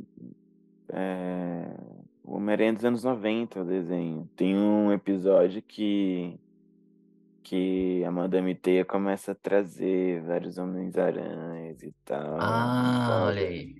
É, 0.88 1.68
o 2.22 2.36
Homem-Aranha 2.36 2.74
dos 2.74 2.84
anos 2.84 3.04
90, 3.04 3.60
o 3.60 3.64
desenho. 3.64 4.28
Tem 4.36 4.56
um 4.56 4.92
episódio 4.92 5.62
que. 5.62 6.38
Que 7.48 8.02
a 8.04 8.10
Madame 8.10 8.54
Teia 8.54 8.84
começa 8.84 9.32
a 9.32 9.34
trazer 9.34 10.20
vários 10.22 10.58
Homens-Aranhas 10.58 11.82
e 11.82 11.92
tal. 12.04 12.38
Ah, 12.40 13.06
Foda. 13.06 13.26
olha 13.26 13.42
aí. 13.48 13.76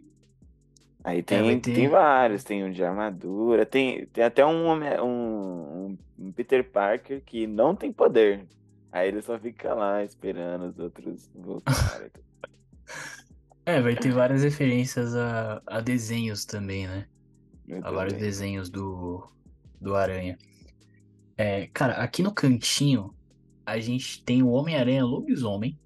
Aí 1.04 1.18
É, 1.18 1.22
tem, 1.22 1.60
ter- 1.60 1.74
tem 1.74 1.88
vários, 1.88 2.44
tem 2.44 2.64
um 2.64 2.70
de 2.70 2.82
armadura, 2.84 3.64
tem, 3.66 4.06
tem 4.06 4.24
até 4.24 4.44
um, 4.46 4.72
um, 5.04 5.96
um- 6.18 6.32
Peter 6.32 6.64
Parker 6.70 7.22
que 7.24 7.46
não 7.46 7.74
tem 7.74 7.92
poder. 7.92 8.46
Aí 8.92 9.08
ele 9.08 9.22
só 9.22 9.38
fica 9.38 9.74
lá 9.74 10.02
esperando 10.04 10.66
os 10.66 10.78
outros 10.78 11.30
voltarem. 11.34 12.10
É, 13.68 13.80
vai 13.80 13.96
ter 13.96 14.12
várias 14.12 14.44
referências 14.44 15.16
a, 15.16 15.60
a 15.66 15.80
desenhos 15.80 16.44
também, 16.44 16.86
né? 16.86 17.08
Eu 17.66 17.84
A 17.84 17.90
vários 17.90 18.14
desenhos 18.14 18.70
do, 18.70 19.28
do 19.80 19.96
Aranha. 19.96 20.38
É, 21.36 21.66
cara, 21.74 21.94
aqui 21.94 22.22
no 22.22 22.32
cantinho, 22.32 23.12
a 23.66 23.78
gente 23.80 24.22
tem 24.24 24.42
o 24.42 24.48
Homem-Aranha 24.48 25.04
Lobisomem, 25.04 25.78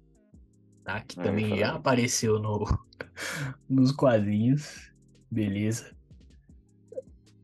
tá? 0.83 1.01
Que 1.01 1.19
Ah, 1.19 1.23
também 1.23 1.57
já 1.57 1.73
apareceu 1.73 2.39
no, 2.39 2.63
nos 3.67 3.91
quadrinhos. 3.91 4.91
Beleza. 5.29 5.95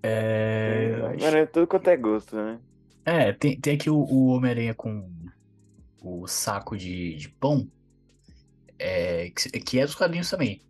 É, 0.04 1.16
é 1.20 1.46
tudo 1.48 1.68
quanto 1.68 1.90
é 1.90 1.98
gosto, 1.98 2.36
né? 2.36 2.60
é, 3.04 3.34
tem, 3.34 3.60
tem 3.60 3.76
aqui 3.76 3.90
o, 3.90 3.98
o 3.98 4.28
Homem-Aranha 4.28 4.74
com 4.76 5.10
o 6.02 6.28
saco 6.28 6.78
de, 6.78 7.16
de 7.16 7.30
pão, 7.30 7.70
é, 8.78 9.30
que, 9.32 9.50
que 9.60 9.80
é 9.80 9.86
dos 9.86 9.96
quadrinhos 9.96 10.30
também. 10.30 10.62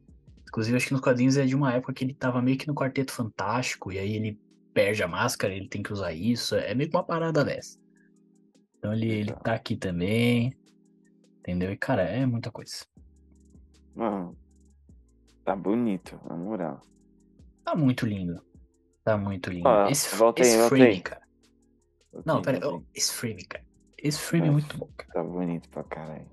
Inclusive, 0.47 0.77
acho 0.77 0.87
que 0.87 0.93
nos 0.93 1.01
quadrinhos 1.01 1.35
é 1.35 1.45
de 1.45 1.55
uma 1.55 1.73
época 1.73 1.93
que 1.93 2.03
ele 2.03 2.13
tava 2.13 2.41
meio 2.41 2.57
que 2.57 2.67
no 2.67 2.75
Quarteto 2.75 3.11
Fantástico, 3.11 3.91
e 3.91 3.99
aí 3.99 4.15
ele 4.15 4.39
perde 4.73 5.03
a 5.03 5.07
máscara, 5.07 5.53
ele 5.53 5.67
tem 5.67 5.83
que 5.83 5.91
usar 5.91 6.13
isso. 6.13 6.55
É 6.55 6.73
meio 6.75 6.89
que 6.89 6.95
uma 6.95 7.03
parada 7.03 7.43
dessa. 7.43 7.77
Então 8.77 8.93
ele, 8.93 9.09
ele 9.09 9.33
tá 9.33 9.53
aqui 9.53 9.75
também. 9.75 10.55
Entendeu? 11.39 11.71
E, 11.71 11.77
cara, 11.77 12.03
é 12.03 12.25
muita 12.25 12.51
coisa. 12.51 12.85
Mano, 13.95 14.37
tá 15.43 15.55
bonito, 15.55 16.19
na 16.27 16.35
moral. 16.35 16.85
Tá 17.63 17.75
muito 17.75 18.05
lindo. 18.05 18.41
Tá 19.03 19.17
muito 19.17 19.49
lindo. 19.49 19.67
Ó, 19.67 19.87
esse 19.89 20.15
volta 20.15 20.43
aí, 20.43 20.47
esse 20.49 20.57
volta 20.57 20.75
frame, 20.75 21.01
cara. 21.01 21.21
Não, 22.25 22.39
Ok, 22.39 22.53
pera, 22.53 22.67
oh, 22.69 22.83
esse 22.93 23.13
frame, 23.13 23.45
cara. 23.45 23.65
Esse 23.97 24.19
frame 24.19 24.47
é 24.47 24.51
Nossa, 24.51 24.61
muito 24.65 24.77
bom, 24.77 24.89
cara. 24.97 25.13
Tá 25.13 25.23
bonito 25.23 25.69
pra 25.69 25.83
caralho. 25.83 26.27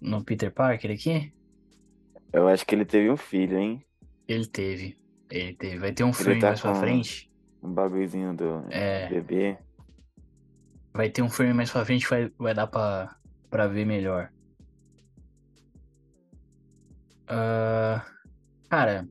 No 0.00 0.24
Peter 0.24 0.52
Parker 0.52 0.90
aqui, 0.92 1.32
Eu 2.32 2.48
acho 2.48 2.64
que 2.66 2.74
ele 2.74 2.84
teve 2.84 3.10
um 3.10 3.16
filho, 3.16 3.58
hein? 3.58 3.84
ele 4.28 4.46
teve. 4.46 4.98
Ele 5.30 5.54
teve. 5.54 5.78
Vai 5.78 5.92
ter 5.92 6.04
um 6.04 6.12
frame 6.12 6.40
tá 6.40 6.48
mais 6.48 6.60
pra 6.60 6.74
frente. 6.74 7.30
Um 7.62 7.72
bagulhozinho 7.72 8.34
do 8.36 8.64
É. 8.70 9.08
bebê. 9.08 9.58
Vai 10.96 11.10
ter 11.10 11.20
um 11.20 11.28
frame 11.28 11.52
mais 11.52 11.70
pra 11.70 11.84
frente, 11.84 12.08
vai, 12.08 12.32
vai 12.38 12.54
dar 12.54 12.66
pra, 12.66 13.14
pra 13.50 13.66
ver 13.66 13.84
melhor. 13.84 14.32
Ah, 17.28 18.02
cara, 18.70 19.06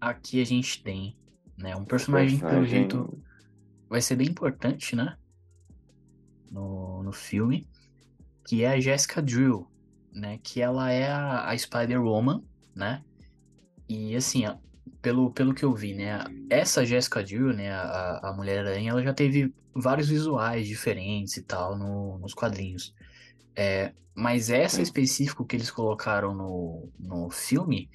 aqui 0.00 0.40
a 0.40 0.46
gente 0.46 0.82
tem, 0.84 1.18
né, 1.58 1.74
um 1.74 1.84
personagem 1.84 2.38
que 2.38 2.46
pelo 2.46 2.64
jeito 2.64 3.20
vai 3.88 4.00
ser 4.00 4.14
bem 4.14 4.28
importante, 4.28 4.94
né? 4.94 5.16
No, 6.48 7.02
no 7.02 7.12
filme, 7.12 7.66
que 8.46 8.62
é 8.62 8.68
a 8.68 8.80
Jessica 8.80 9.20
Drill, 9.20 9.68
né? 10.12 10.38
Que 10.42 10.60
ela 10.60 10.92
é 10.92 11.10
a, 11.10 11.48
a 11.48 11.58
Spider-Woman, 11.58 12.44
né? 12.72 13.02
E 13.88 14.14
assim, 14.14 14.44
pelo, 15.02 15.32
pelo 15.32 15.54
que 15.54 15.64
eu 15.64 15.74
vi, 15.74 15.94
né? 15.94 16.24
Essa 16.50 16.84
Jessica 16.84 17.22
Drill, 17.22 17.52
né? 17.54 17.72
A, 17.72 18.30
a 18.30 18.32
Mulher-Aranha, 18.34 18.90
ela 18.90 19.02
já 19.02 19.14
teve 19.14 19.54
vários 19.74 20.08
visuais 20.08 20.66
diferentes 20.68 21.36
e 21.36 21.42
tal 21.44 21.76
no- 21.78 22.18
nos 22.18 22.34
quadrinhos. 22.34 22.94
É, 23.56 23.94
mas 24.14 24.50
essa 24.50 24.82
específico 24.82 25.46
que 25.46 25.56
eles 25.56 25.70
colocaram 25.70 26.34
no, 26.34 26.90
no 26.98 27.30
filme, 27.30 27.90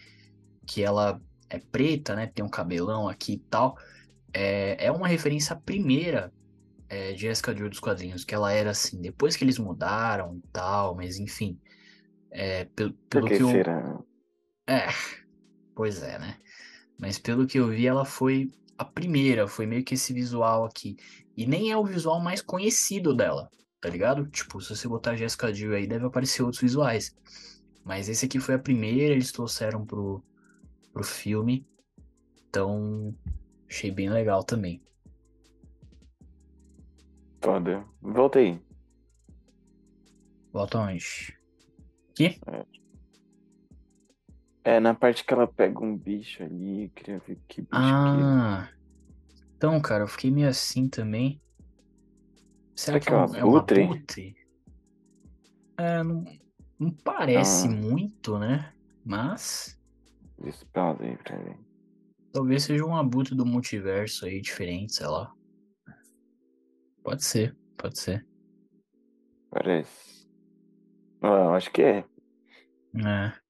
que 0.68 0.84
ela 0.84 1.22
é 1.50 1.60
preta, 1.60 2.16
né? 2.16 2.28
Tem 2.28 2.44
um 2.46 2.50
cabelão 2.50 3.08
aqui 3.10 3.34
e 3.34 3.40
tal, 3.40 3.78
é, 4.34 4.86
é 4.88 4.92
uma 4.92 5.08
referência 5.08 5.56
à 5.56 5.60
primeira 5.62 6.34
é, 6.90 7.16
Jessica 7.18 7.54
Drill 7.54 7.70
dos 7.70 7.80
quadrinhos, 7.80 8.26
que 8.26 8.36
ela 8.36 8.52
era 8.54 8.72
assim, 8.72 9.02
depois 9.02 9.36
que 9.38 9.44
eles 9.44 9.60
mudaram 9.60 10.38
e 10.38 10.44
tal, 10.52 10.96
mas 10.96 11.20
enfim. 11.20 11.60
É, 12.32 12.66
pelo, 12.66 12.94
pelo 13.10 13.32
que 13.32 13.34
que 13.34 13.44
eu. 13.44 13.52
será? 13.52 14.00
É, 14.68 14.88
pois 15.76 16.04
é, 16.04 16.20
né? 16.20 16.40
Mas 17.00 17.20
pelo 17.20 17.46
que 17.46 17.60
eu 17.60 17.68
vi, 17.68 17.88
ela 17.88 18.06
foi 18.06 18.52
a 18.78 18.86
primeira, 18.86 19.48
foi 19.48 19.66
meio 19.66 19.84
que 19.84 19.96
esse 19.96 20.14
visual 20.14 20.66
aqui. 20.66 20.98
E 21.36 21.46
nem 21.46 21.72
é 21.72 21.78
o 21.78 21.86
visual 21.86 22.20
mais 22.20 22.42
conhecido 22.42 23.14
dela, 23.14 23.50
tá 23.82 23.90
ligado? 23.90 24.26
Tipo, 24.28 24.62
se 24.62 24.76
você 24.76 24.88
botar 24.88 25.16
Jessica 25.16 25.52
Drill 25.52 25.76
aí, 25.76 25.88
deve 25.88 26.06
aparecer 26.06 26.44
outros 26.44 26.62
visuais. 26.62 27.16
Mas 27.84 28.10
esse 28.10 28.26
aqui 28.26 28.40
foi 28.40 28.56
a 28.56 28.60
primeira, 28.60 29.14
eles 29.14 29.32
trouxeram 29.32 29.86
pro, 29.86 30.24
pro 30.92 31.04
filme. 31.04 31.68
Então, 32.50 33.14
achei 33.70 33.92
bem 33.92 34.10
legal 34.10 34.44
também. 34.44 34.82
Foda. 37.42 37.86
Volta 38.02 38.40
aí. 38.40 38.60
Volta 40.52 40.80
onde? 40.80 41.38
Aqui? 42.12 42.40
É, 42.48 42.66
na 44.80 44.96
parte 44.96 45.24
que 45.24 45.34
ela 45.34 45.48
pega 45.48 45.80
um 45.84 45.96
bicho 45.96 46.42
ali, 46.44 46.92
queria 46.96 47.20
ver 47.20 47.40
que 47.48 47.62
bicho 47.62 47.70
que 47.72 47.78
Ah, 47.78 48.68
então, 49.56 49.80
cara, 49.80 50.04
eu 50.04 50.08
fiquei 50.08 50.32
meio 50.32 50.50
assim 50.50 50.90
também. 50.90 51.42
Será 52.76 53.00
Será 53.00 53.00
que 53.00 53.06
que 53.08 53.14
é 53.14 53.16
é 53.16 53.18
um, 53.18 53.36
é 53.36 53.46
um 53.46 53.58
abutre? 53.58 54.36
É, 55.78 56.04
não, 56.04 56.26
não 56.80 56.92
parece 56.92 57.68
Ah. 57.68 57.72
muito, 57.72 58.40
né? 58.40 58.74
Mas 59.04 59.80
é. 60.44 60.52
Pausa 60.74 61.04
aí 61.04 61.16
pra 61.18 61.38
talvez 62.34 62.64
seja 62.64 62.84
um 62.86 62.96
abutre 62.96 63.34
do 63.34 63.46
multiverso 63.46 64.26
aí, 64.26 64.42
diferente, 64.42 64.96
sei 64.96 65.08
lá. 65.08 65.32
Pode 67.02 67.24
ser, 67.24 67.56
pode 67.78 67.98
ser. 68.00 68.28
Parece. 69.50 70.28
Ah, 71.22 71.28
eu 71.28 71.54
acho 71.54 71.72
que 71.72 71.82
é. 71.82 72.06
É. 72.96 73.45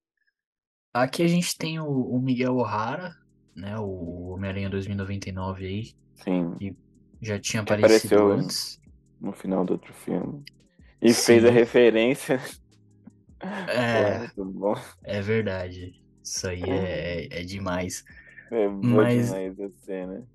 Aqui 1.02 1.22
a 1.22 1.28
gente 1.28 1.56
tem 1.56 1.78
o, 1.80 1.86
o 1.88 2.20
Miguel 2.20 2.56
O'Hara, 2.56 3.14
né? 3.54 3.78
O 3.78 4.28
Homem-Aranha 4.30 4.70
2099 4.70 5.66
aí. 5.66 5.92
Sim. 6.14 6.76
Já 7.20 7.38
tinha 7.38 7.62
Que 7.64 7.72
aparecido 7.72 8.14
apareceu 8.16 8.32
antes. 8.32 8.80
no 9.20 9.32
final 9.32 9.64
do 9.64 9.72
outro 9.74 9.92
filme. 9.94 10.44
E 11.00 11.12
Sim. 11.12 11.22
fez 11.26 11.44
a 11.44 11.50
referência. 11.50 12.40
É. 13.40 14.28
Pô, 14.34 14.44
muito 14.44 14.58
bom. 14.58 14.74
É 15.04 15.20
verdade. 15.20 16.02
Isso 16.22 16.48
aí 16.48 16.62
é, 16.62 17.40
é 17.40 17.42
demais. 17.44 18.04
É 18.50 18.68
boa 18.68 19.02
Mas- 19.04 19.26
demais 19.26 19.60
a 19.60 19.68
cena. 19.84 20.26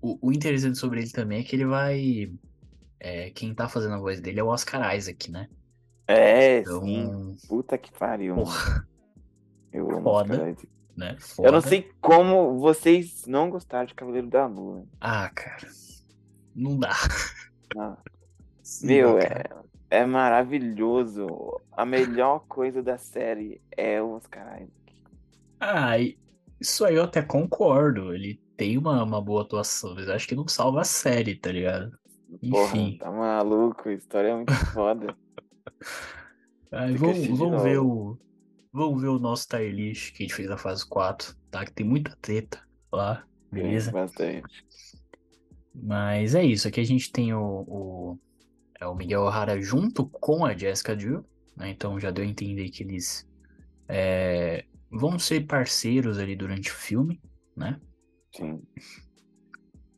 O, 0.00 0.18
o 0.28 0.32
interessante 0.32 0.78
sobre 0.78 1.00
ele 1.00 1.10
também 1.10 1.40
é 1.40 1.42
que 1.44 1.54
ele 1.54 1.64
vai. 1.64 2.32
é, 2.98 3.30
quem 3.30 3.54
tá 3.54 3.68
fazendo 3.68 3.94
a 3.94 3.98
voz 3.98 4.20
dele 4.20 4.40
é 4.40 4.42
o 4.44 4.48
Oscar 4.48 4.96
Isaac, 4.96 5.30
né? 5.30 5.48
É, 6.08 6.58
Então, 6.58 6.84
sim. 6.84 7.36
Puta 7.48 7.78
que 7.78 7.92
pariu. 7.92 8.34
mano. 8.34 8.44
porra, 8.46 8.88
Eu 9.72 9.90
amo 9.90 10.02
foda. 10.02 10.32
os 10.34 10.38
caras. 10.38 10.56
né? 10.96 11.16
Eu 11.38 11.52
não 11.52 11.60
Foda. 11.60 11.60
sei 11.62 11.90
como 12.00 12.58
vocês 12.58 13.24
não 13.26 13.48
gostaram 13.50 13.86
de 13.86 13.94
Cavaleiro 13.94 14.28
da 14.28 14.46
Lua. 14.46 14.84
Ah, 15.00 15.30
cara. 15.34 15.66
Não 16.54 16.78
dá. 16.78 16.92
Não. 17.74 17.96
Sim, 18.62 18.86
Meu, 18.86 19.18
é, 19.18 19.44
é 19.90 20.04
maravilhoso. 20.06 21.26
A 21.72 21.84
melhor 21.86 22.40
coisa 22.48 22.82
da 22.82 22.98
série 22.98 23.60
é 23.76 24.00
o 24.02 24.10
Oscar 24.12 24.44
Isaac. 24.62 24.72
Ah, 25.58 25.94
isso 26.60 26.84
aí 26.84 26.96
eu 26.96 27.04
até 27.04 27.22
concordo. 27.22 28.14
Ele 28.14 28.40
tem 28.56 28.76
uma, 28.76 29.02
uma 29.02 29.20
boa 29.20 29.42
atuação, 29.42 29.94
mas 29.94 30.08
acho 30.08 30.28
que 30.28 30.34
não 30.36 30.46
salva 30.46 30.82
a 30.82 30.84
série, 30.84 31.34
tá 31.34 31.50
ligado? 31.50 31.90
Porra, 32.50 32.76
Enfim. 32.76 32.98
tá 32.98 33.10
maluco. 33.10 33.88
A 33.88 33.92
história 33.94 34.28
é 34.28 34.34
muito 34.36 34.52
foda. 34.72 35.16
Que 36.70 36.96
vamos, 36.96 37.26
vamos 37.38 37.62
ver 37.62 37.78
o. 37.80 38.18
Vamos 38.72 39.02
ver 39.02 39.08
o 39.08 39.18
nosso 39.18 39.46
tier 39.48 39.70
list 39.70 40.14
que 40.14 40.22
a 40.22 40.26
gente 40.26 40.34
fez 40.34 40.48
na 40.48 40.56
fase 40.56 40.88
4, 40.88 41.36
tá? 41.50 41.64
Que 41.64 41.72
tem 41.72 41.86
muita 41.86 42.16
treta 42.22 42.66
lá, 42.90 43.24
beleza? 43.50 43.92
Tem 43.92 44.00
Bastante. 44.00 44.66
Mas 45.74 46.34
é 46.34 46.42
isso, 46.42 46.68
aqui 46.68 46.80
a 46.80 46.84
gente 46.84 47.12
tem 47.12 47.34
o, 47.34 47.64
o, 47.68 48.18
é 48.80 48.86
o 48.86 48.94
Miguel 48.94 49.22
O'Hara 49.22 49.60
junto 49.60 50.06
com 50.06 50.44
a 50.44 50.56
Jessica 50.56 50.96
Drew, 50.96 51.24
né? 51.56 51.70
Então 51.70 52.00
já 52.00 52.10
deu 52.10 52.24
a 52.24 52.28
entender 52.28 52.70
que 52.70 52.82
eles 52.82 53.28
é, 53.88 54.64
vão 54.90 55.18
ser 55.18 55.46
parceiros 55.46 56.18
ali 56.18 56.34
durante 56.34 56.70
o 56.70 56.74
filme, 56.74 57.20
né? 57.54 57.78
Sim. 58.34 58.62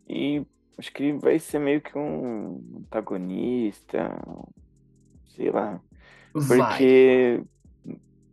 E 0.09 0.45
acho 0.77 0.93
que 0.93 1.13
vai 1.15 1.39
ser 1.39 1.61
meio 1.61 1.81
que 1.81 1.97
um 1.97 2.79
antagonista. 2.79 4.11
Sei 5.29 5.51
lá. 5.51 5.81
Vai. 6.35 6.59
Porque 6.59 7.45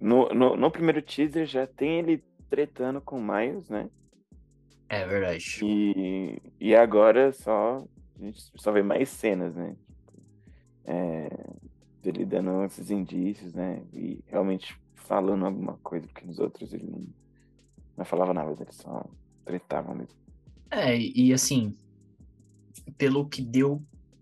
no, 0.01 0.29
no, 0.29 0.57
no 0.57 0.71
primeiro 0.71 0.99
teaser 0.99 1.45
já 1.45 1.67
tem 1.67 1.99
ele 1.99 2.23
tretando 2.49 2.99
com 2.99 3.19
o 3.19 3.23
Miles, 3.23 3.69
né? 3.69 3.87
É 4.89 5.05
verdade. 5.05 5.59
E, 5.63 6.41
e 6.59 6.75
agora 6.75 7.31
só 7.31 7.85
a 8.19 8.23
gente 8.23 8.51
só 8.55 8.71
vê 8.71 8.81
mais 8.81 9.09
cenas, 9.09 9.55
né? 9.55 9.75
É, 10.83 11.29
dele 12.01 12.25
dando 12.25 12.63
esses 12.65 12.89
indícios, 12.89 13.53
né? 13.53 13.83
E 13.93 14.23
realmente 14.25 14.75
falando 14.95 15.45
alguma 15.45 15.77
coisa, 15.83 16.07
porque 16.07 16.25
nos 16.25 16.39
outros 16.39 16.73
ele 16.73 16.87
não, 16.89 17.05
não 17.97 18.03
falava 18.03 18.33
nada, 18.33 18.51
ele 18.59 18.71
só 18.71 19.05
tretava 19.45 19.93
mesmo. 19.93 20.19
É, 20.71 20.97
e 20.97 21.27
e 21.27 21.33
assim, 21.33 21.77
pelo 22.97 23.29
que 23.29 23.41
deu, 23.41 23.81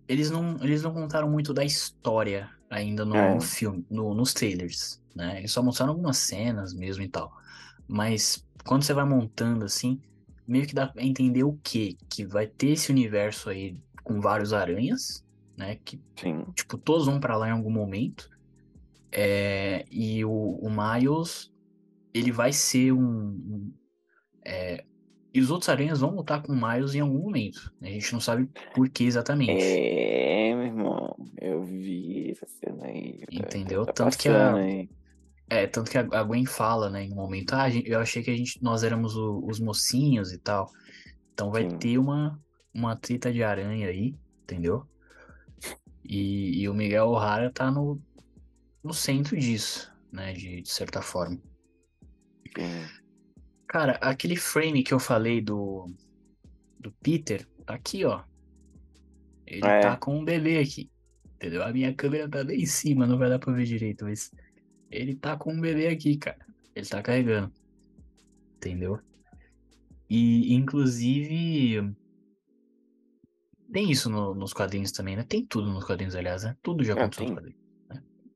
eles 0.09 0.29
não, 0.29 0.57
eles 0.62 0.83
não 0.83 0.93
contaram 0.93 1.29
muito 1.29 1.53
da 1.53 1.63
história 1.63 2.50
ainda 2.70 3.04
no 3.06 3.16
É. 3.16 3.40
filme, 3.42 3.86
no- 3.90 4.14
nos 4.14 4.34
trailers, 4.34 5.02
né? 5.16 5.40
Eles 5.40 5.52
só 5.52 5.62
mostraram 5.64 5.94
algumas 5.94 6.18
cenas 6.18 6.74
mesmo 6.74 7.04
e 7.04 7.08
tal. 7.08 7.32
Mas 7.88 8.46
quando 8.66 8.84
você 8.84 8.94
vai 8.94 9.06
montando 9.06 9.66
assim, 9.66 10.00
meio 10.48 10.68
que 10.68 10.76
dá 10.76 10.88
pra 10.88 11.04
entender 11.04 11.44
o 11.44 11.58
quê? 11.64 11.96
Que 12.10 12.26
vai 12.26 12.46
ter 12.48 12.70
esse 12.72 12.92
universo 12.92 13.50
aí 13.50 13.76
com 14.04 14.20
vários 14.22 14.54
aranhas, 14.54 15.26
né? 15.58 15.78
Que, 15.84 16.00
Sim. 16.20 16.46
tipo, 16.56 16.78
todos 16.78 17.06
vão 17.08 17.20
pra 17.20 17.38
lá 17.38 17.48
em 17.50 17.52
algum 17.52 17.72
momento. 17.72 18.30
É, 19.12 19.86
e 19.92 20.24
o, 20.24 20.32
o 20.62 20.70
Miles, 20.70 21.52
ele 22.14 22.32
vai 22.32 22.54
ser 22.54 22.92
um... 22.92 23.00
um- 23.02 23.74
é, 24.46 24.84
e 25.34 25.40
os 25.42 25.52
outros 25.52 25.70
aranhas 25.70 26.00
vão 26.00 26.16
lutar 26.16 26.42
com 26.42 26.54
o 26.54 26.56
Miles 26.56 26.96
em 26.96 27.00
algum 27.02 27.20
momento. 27.20 27.72
A 27.82 27.86
gente 27.86 28.14
não 28.14 28.20
sabe 28.20 28.50
por 28.74 28.90
que 28.90 29.04
exatamente. 29.04 29.62
É, 29.64 30.49
irmão, 30.70 31.16
eu 31.40 31.64
vi 31.64 32.32
essa 32.32 32.46
cena 32.48 32.86
aí. 32.86 33.20
tá- 33.20 33.28
Entendeu? 33.32 33.86
Tá 33.86 33.94
Tanto 33.94 34.18
que 34.18 34.30
a- 34.30 34.56
aí. 34.56 34.90
É, 35.50 35.66
tanto 35.66 35.90
que 35.90 35.98
a 35.98 36.24
Gwen 36.24 36.46
fala, 36.46 36.90
né, 36.92 37.04
em 37.06 37.12
um 37.12 37.16
momento, 37.16 37.54
ah, 37.54 37.68
eu 37.70 38.00
achei 38.00 38.22
que 38.22 38.30
a 38.30 38.36
gente, 38.38 38.62
nós 38.62 38.84
éramos 38.84 39.16
o- 39.16 39.44
os 39.48 39.60
mocinhos 39.60 40.32
e 40.32 40.38
tal. 40.38 40.70
Então 41.34 41.50
vai 41.52 41.68
Sim. 41.70 41.78
ter 41.78 41.98
uma, 41.98 42.40
uma 42.74 42.96
treta 42.96 43.32
de 43.34 43.42
aranha 43.44 43.88
aí, 43.88 44.16
entendeu? 44.44 44.86
E, 46.04 46.62
e 46.62 46.70
o 46.70 46.74
Miguel 46.74 47.08
O'Hara 47.10 47.52
tá 47.52 47.72
no, 47.72 48.00
no 48.84 48.94
centro 48.94 49.36
disso, 49.38 49.92
né, 50.12 50.34
de, 50.34 50.62
de 50.62 50.70
certa 50.70 51.02
forma. 51.02 51.40
Sim. 52.56 52.86
Cara, 53.68 53.94
aquele 54.02 54.36
frame 54.36 54.84
que 54.84 54.94
eu 54.94 55.00
falei 55.00 55.42
do, 55.42 55.92
do 56.80 56.92
Peter, 57.02 57.48
tá 57.66 57.74
aqui, 57.76 58.04
ó. 58.06 58.24
Ele 59.50 59.65
É. 59.65 59.79
tá 59.82 59.98
com 59.98 60.20
um 60.20 60.24
bebê 60.24 60.60
aqui, 60.60 60.89
entendeu? 61.36 61.63
A 61.63 61.74
minha 61.74 61.91
câmera 61.94 62.29
tá 62.29 62.44
bem 62.44 62.62
em 62.62 62.65
cima, 62.68 63.08
não 63.08 63.18
vai 63.18 63.29
dar 63.29 63.39
pra 63.39 63.51
ver 63.51 63.65
direito, 63.65 64.06
mas 64.06 64.32
ele 64.91 65.15
tá 65.15 65.36
com 65.36 65.51
um 65.53 65.60
bebê 65.60 65.88
aqui, 65.88 66.18
cara. 66.18 66.38
Ele 66.75 66.86
tá 66.86 67.01
carregando, 67.01 67.51
entendeu? 68.58 69.00
E, 70.08 70.53
inclusive, 70.53 71.94
tem 73.72 73.89
isso 73.91 74.10
no- 74.10 74.34
nos 74.36 74.53
quadrinhos 74.53 74.91
também, 74.91 75.15
né? 75.15 75.24
Tem 75.27 75.44
tudo 75.46 75.68
nos 75.72 75.84
quadrinhos, 75.84 76.15
aliás, 76.15 76.44
né? 76.44 76.56
Tudo 76.62 76.84
já 76.84 76.94
É, 76.94 76.96
aconteceu 77.01 77.25
nos 77.25 77.34
tem. 77.34 77.36
quadrinhos. 77.36 77.60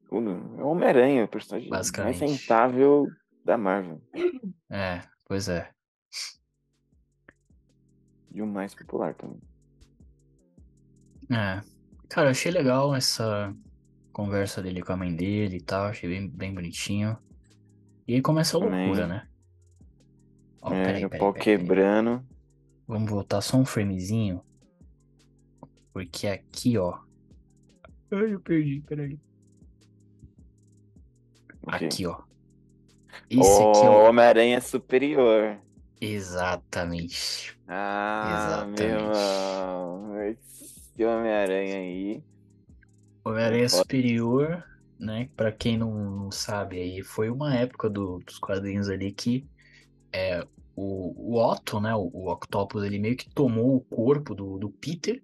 Tudo. 0.09 0.29
É 0.59 0.63
o 0.63 0.67
Homem-Aranha, 0.67 1.25
o 1.25 1.27
personagem 1.27 1.69
mais 1.69 1.89
rentável 2.19 3.07
da 3.45 3.57
Marvel. 3.57 4.01
É, 4.69 5.01
pois 5.25 5.47
é. 5.47 5.71
E 8.31 8.41
o 8.41 8.47
mais 8.47 8.73
popular 8.75 9.13
também. 9.15 9.39
É. 11.31 11.61
Cara, 12.09 12.29
achei 12.29 12.51
legal 12.51 12.93
essa 12.95 13.53
conversa 14.11 14.61
dele 14.61 14.81
com 14.81 14.93
a 14.93 14.97
mãe 14.97 15.15
dele 15.15 15.57
e 15.57 15.61
tal. 15.61 15.85
Achei 15.85 16.09
bem, 16.09 16.29
bem 16.29 16.53
bonitinho. 16.53 17.17
E 18.07 18.15
aí 18.15 18.21
começa 18.21 18.57
a 18.57 18.59
Também. 18.59 18.85
loucura, 18.87 19.07
né? 19.07 19.27
Ó, 20.61 20.73
é, 20.73 20.83
peraí, 20.85 21.09
pau 21.19 21.33
peraí, 21.33 21.43
quebrando. 21.43 22.25
Vamos 22.87 23.09
voltar 23.09 23.41
só 23.41 23.57
um 23.57 23.65
framezinho. 23.65 24.41
Porque 25.91 26.27
aqui, 26.27 26.77
ó. 26.77 26.99
Ai, 28.11 28.33
eu 28.33 28.39
perdi, 28.39 28.81
peraí. 28.81 29.19
Ok. 31.65 31.87
Aqui, 31.87 32.05
ó. 32.05 32.21
Esse 33.29 33.63
aqui 33.63 33.85
é 33.85 33.89
o. 33.89 34.09
Homem-Aranha 34.09 34.59
superior. 34.59 35.57
Exatamente. 35.99 37.57
Ah, 37.67 38.65
meu 38.65 38.73
Exatamente. 38.75 38.83
irmão. 38.83 40.13
Esse 40.95 41.05
Homem-Aranha 41.05 41.77
aí. 41.77 42.23
Homem-Aranha. 43.25 43.69
Superior, 43.69 44.63
né? 44.99 45.29
Pra 45.35 45.51
quem 45.51 45.77
não, 45.77 45.93
não 45.93 46.31
sabe 46.31 46.79
aí, 46.79 47.01
foi 47.03 47.29
uma 47.29 47.55
época 47.55 47.89
do- 47.89 48.19
dos 48.19 48.37
quadrinhos 48.39 48.89
ali 48.89 49.11
que 49.13 49.45
é, 50.13 50.41
o, 50.75 51.33
o 51.35 51.37
Otto, 51.39 51.79
né? 51.79 51.95
O, 51.95 52.09
o 52.13 52.31
Octopus, 52.31 52.83
ele 52.83 52.99
meio 52.99 53.17
que 53.17 53.29
tomou 53.33 53.75
o 53.75 53.81
corpo 53.81 54.35
do, 54.35 54.57
do 54.57 54.69
Peter 54.69 55.21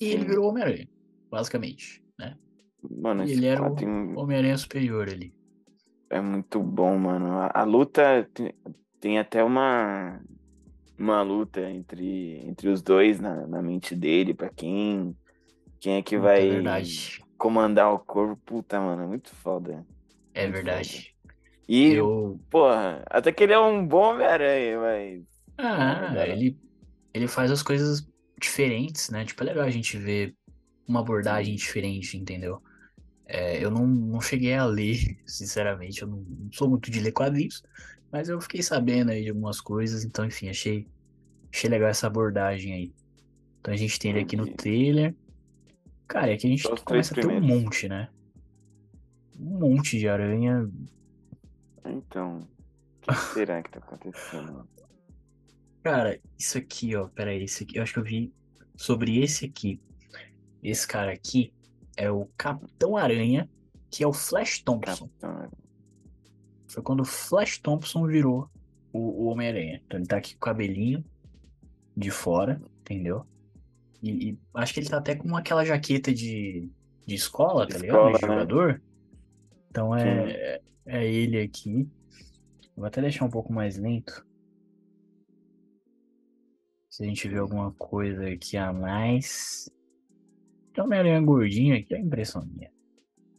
e 0.00 0.06
ele 0.06 0.24
virou 0.24 0.48
Homem-Aranha, 0.50 0.88
basicamente, 1.30 2.02
né? 2.18 2.36
Mano, 2.82 3.24
E 3.24 3.32
ele 3.32 3.46
era 3.46 3.62
o 3.62 3.66
quadrinho 3.70 4.20
Homem-Aranha 4.20 4.58
Superior 4.58 5.08
ali. 5.08 5.32
é 6.10 6.20
muito 6.20 6.62
bom, 6.62 6.96
mano. 6.98 7.38
A, 7.40 7.50
a 7.60 7.64
luta 7.64 8.28
tem, 8.32 8.54
tem 9.00 9.18
até 9.18 9.42
uma 9.42 10.20
uma 10.98 11.22
luta 11.22 11.60
entre, 11.70 12.38
entre 12.46 12.68
os 12.68 12.82
dois 12.82 13.20
na, 13.20 13.46
na 13.46 13.62
mente 13.62 13.94
dele, 13.94 14.32
pra 14.34 14.48
quem 14.50 15.16
quem 15.78 15.96
é 15.96 16.02
que 16.02 16.16
Puta, 16.16 16.28
vai 16.28 16.46
É 16.46 16.50
verdade. 16.50 17.20
comandar 17.36 17.92
o 17.92 17.98
corpo. 17.98 18.40
Puta, 18.44 18.80
mano, 18.80 19.02
é 19.02 19.06
muito 19.06 19.30
foda. 19.34 19.86
É 20.34 20.42
muito 20.44 20.54
verdade. 20.54 21.14
E, 21.68 21.92
Eu. 21.94 22.40
porra, 22.48 23.02
até 23.10 23.30
que 23.32 23.42
ele 23.42 23.52
é 23.52 23.58
um 23.58 23.86
bom 23.86 24.10
Homem-Aranha, 24.12 24.78
mas. 24.80 25.24
Ah, 25.58 26.10
agora- 26.10 26.28
ele, 26.28 26.56
ele 27.12 27.28
faz 27.28 27.50
as 27.50 27.62
coisas 27.62 28.08
diferentes, 28.40 29.10
né? 29.10 29.24
Tipo, 29.24 29.42
é 29.42 29.46
legal 29.46 29.64
a 29.64 29.70
gente 29.70 29.96
ver 29.96 30.34
uma 30.88 31.00
abordagem 31.00 31.54
diferente, 31.56 32.16
entendeu? 32.16 32.62
É, 33.26 33.62
eu 33.62 33.70
não, 33.70 33.86
não 33.86 34.20
cheguei 34.20 34.54
a 34.54 34.64
ler, 34.64 35.18
sinceramente, 35.26 36.02
eu 36.02 36.08
não, 36.08 36.18
não 36.18 36.52
sou 36.52 36.68
muito 36.68 36.90
de 36.90 37.00
ler 37.00 37.10
quadrinhos, 37.10 37.62
mas 38.10 38.28
eu 38.28 38.40
fiquei 38.40 38.62
sabendo 38.62 39.10
aí 39.10 39.24
de 39.24 39.30
algumas 39.30 39.60
coisas, 39.60 40.04
então, 40.04 40.24
enfim, 40.24 40.48
achei, 40.48 40.86
achei 41.52 41.68
legal 41.68 41.88
essa 41.88 42.06
abordagem 42.06 42.72
aí. 42.72 42.94
Então 43.60 43.74
a 43.74 43.76
gente 43.76 43.98
tem 43.98 44.12
ele 44.12 44.20
aqui 44.20 44.36
no 44.36 44.46
trailer. 44.54 45.12
Cara, 46.06 46.32
é 46.32 46.36
que 46.36 46.46
a 46.46 46.50
gente 46.50 46.68
começa 46.84 47.12
a 47.12 47.16
ter 47.16 47.26
um 47.26 47.40
monte, 47.40 47.88
né? 47.88 48.08
Um 49.36 49.58
monte 49.58 49.98
de 49.98 50.08
aranha. 50.08 50.70
Então. 51.84 52.48
O 53.02 53.12
que 53.12 53.34
será 53.34 53.60
que 53.60 53.70
tá 53.72 53.80
acontecendo? 53.80 54.68
Cara, 55.82 56.20
isso 56.38 56.58
aqui, 56.58 56.94
ó, 56.94 57.08
peraí, 57.08 57.42
esse 57.42 57.64
aqui, 57.64 57.76
eu 57.76 57.82
acho 57.82 57.92
que 57.92 57.98
eu 57.98 58.04
vi 58.04 58.32
sobre 58.76 59.20
esse 59.20 59.44
aqui. 59.44 59.80
Esse 60.62 60.86
cara 60.86 61.12
aqui 61.12 61.52
é 61.96 62.10
o 62.10 62.26
Capitão 62.36 62.96
Aranha, 62.96 63.48
que 63.90 64.04
é 64.04 64.06
o 64.06 64.12
Flash 64.12 64.60
Thompson. 64.60 65.08
Capitão. 65.20 65.50
Foi 66.68 66.82
quando 66.82 67.00
o 67.00 67.04
Flash 67.04 67.58
Thompson 67.58 68.06
virou 68.06 68.50
o, 68.92 68.98
o 68.98 69.24
Homem-Aranha. 69.26 69.80
Então 69.86 69.98
ele 69.98 70.06
tá 70.06 70.16
aqui 70.16 70.34
com 70.34 70.38
o 70.38 70.40
cabelinho 70.40 71.04
de 71.96 72.10
fora, 72.10 72.60
entendeu? 72.80 73.26
E, 74.02 74.30
e 74.30 74.38
acho 74.54 74.74
que 74.74 74.80
ele 74.80 74.88
tá 74.88 74.98
até 74.98 75.14
com 75.14 75.34
aquela 75.36 75.64
jaqueta 75.64 76.12
de, 76.12 76.70
de 77.06 77.14
escola, 77.14 77.66
De 77.66 77.74
tá 77.74 77.78
ligado? 77.78 78.08
De 78.08 78.14
escola, 78.14 78.28
né? 78.28 78.40
jogador. 78.40 78.82
Então 79.70 79.96
é, 79.96 80.60
é 80.84 81.06
ele 81.06 81.40
aqui. 81.40 81.88
Vou 82.76 82.84
até 82.84 83.00
deixar 83.00 83.24
um 83.24 83.30
pouco 83.30 83.52
mais 83.52 83.78
lento. 83.78 84.26
Se 86.90 87.02
a 87.02 87.06
gente 87.06 87.28
vê 87.28 87.38
alguma 87.38 87.72
coisa 87.72 88.28
aqui 88.28 88.56
a 88.56 88.72
mais. 88.72 89.70
Tem 90.76 90.82
um 90.84 90.88
Homem-Aranha 90.88 91.22
gordinho 91.22 91.74
aqui, 91.74 91.94
é 91.94 91.98
impressão 91.98 92.44
minha. 92.44 92.70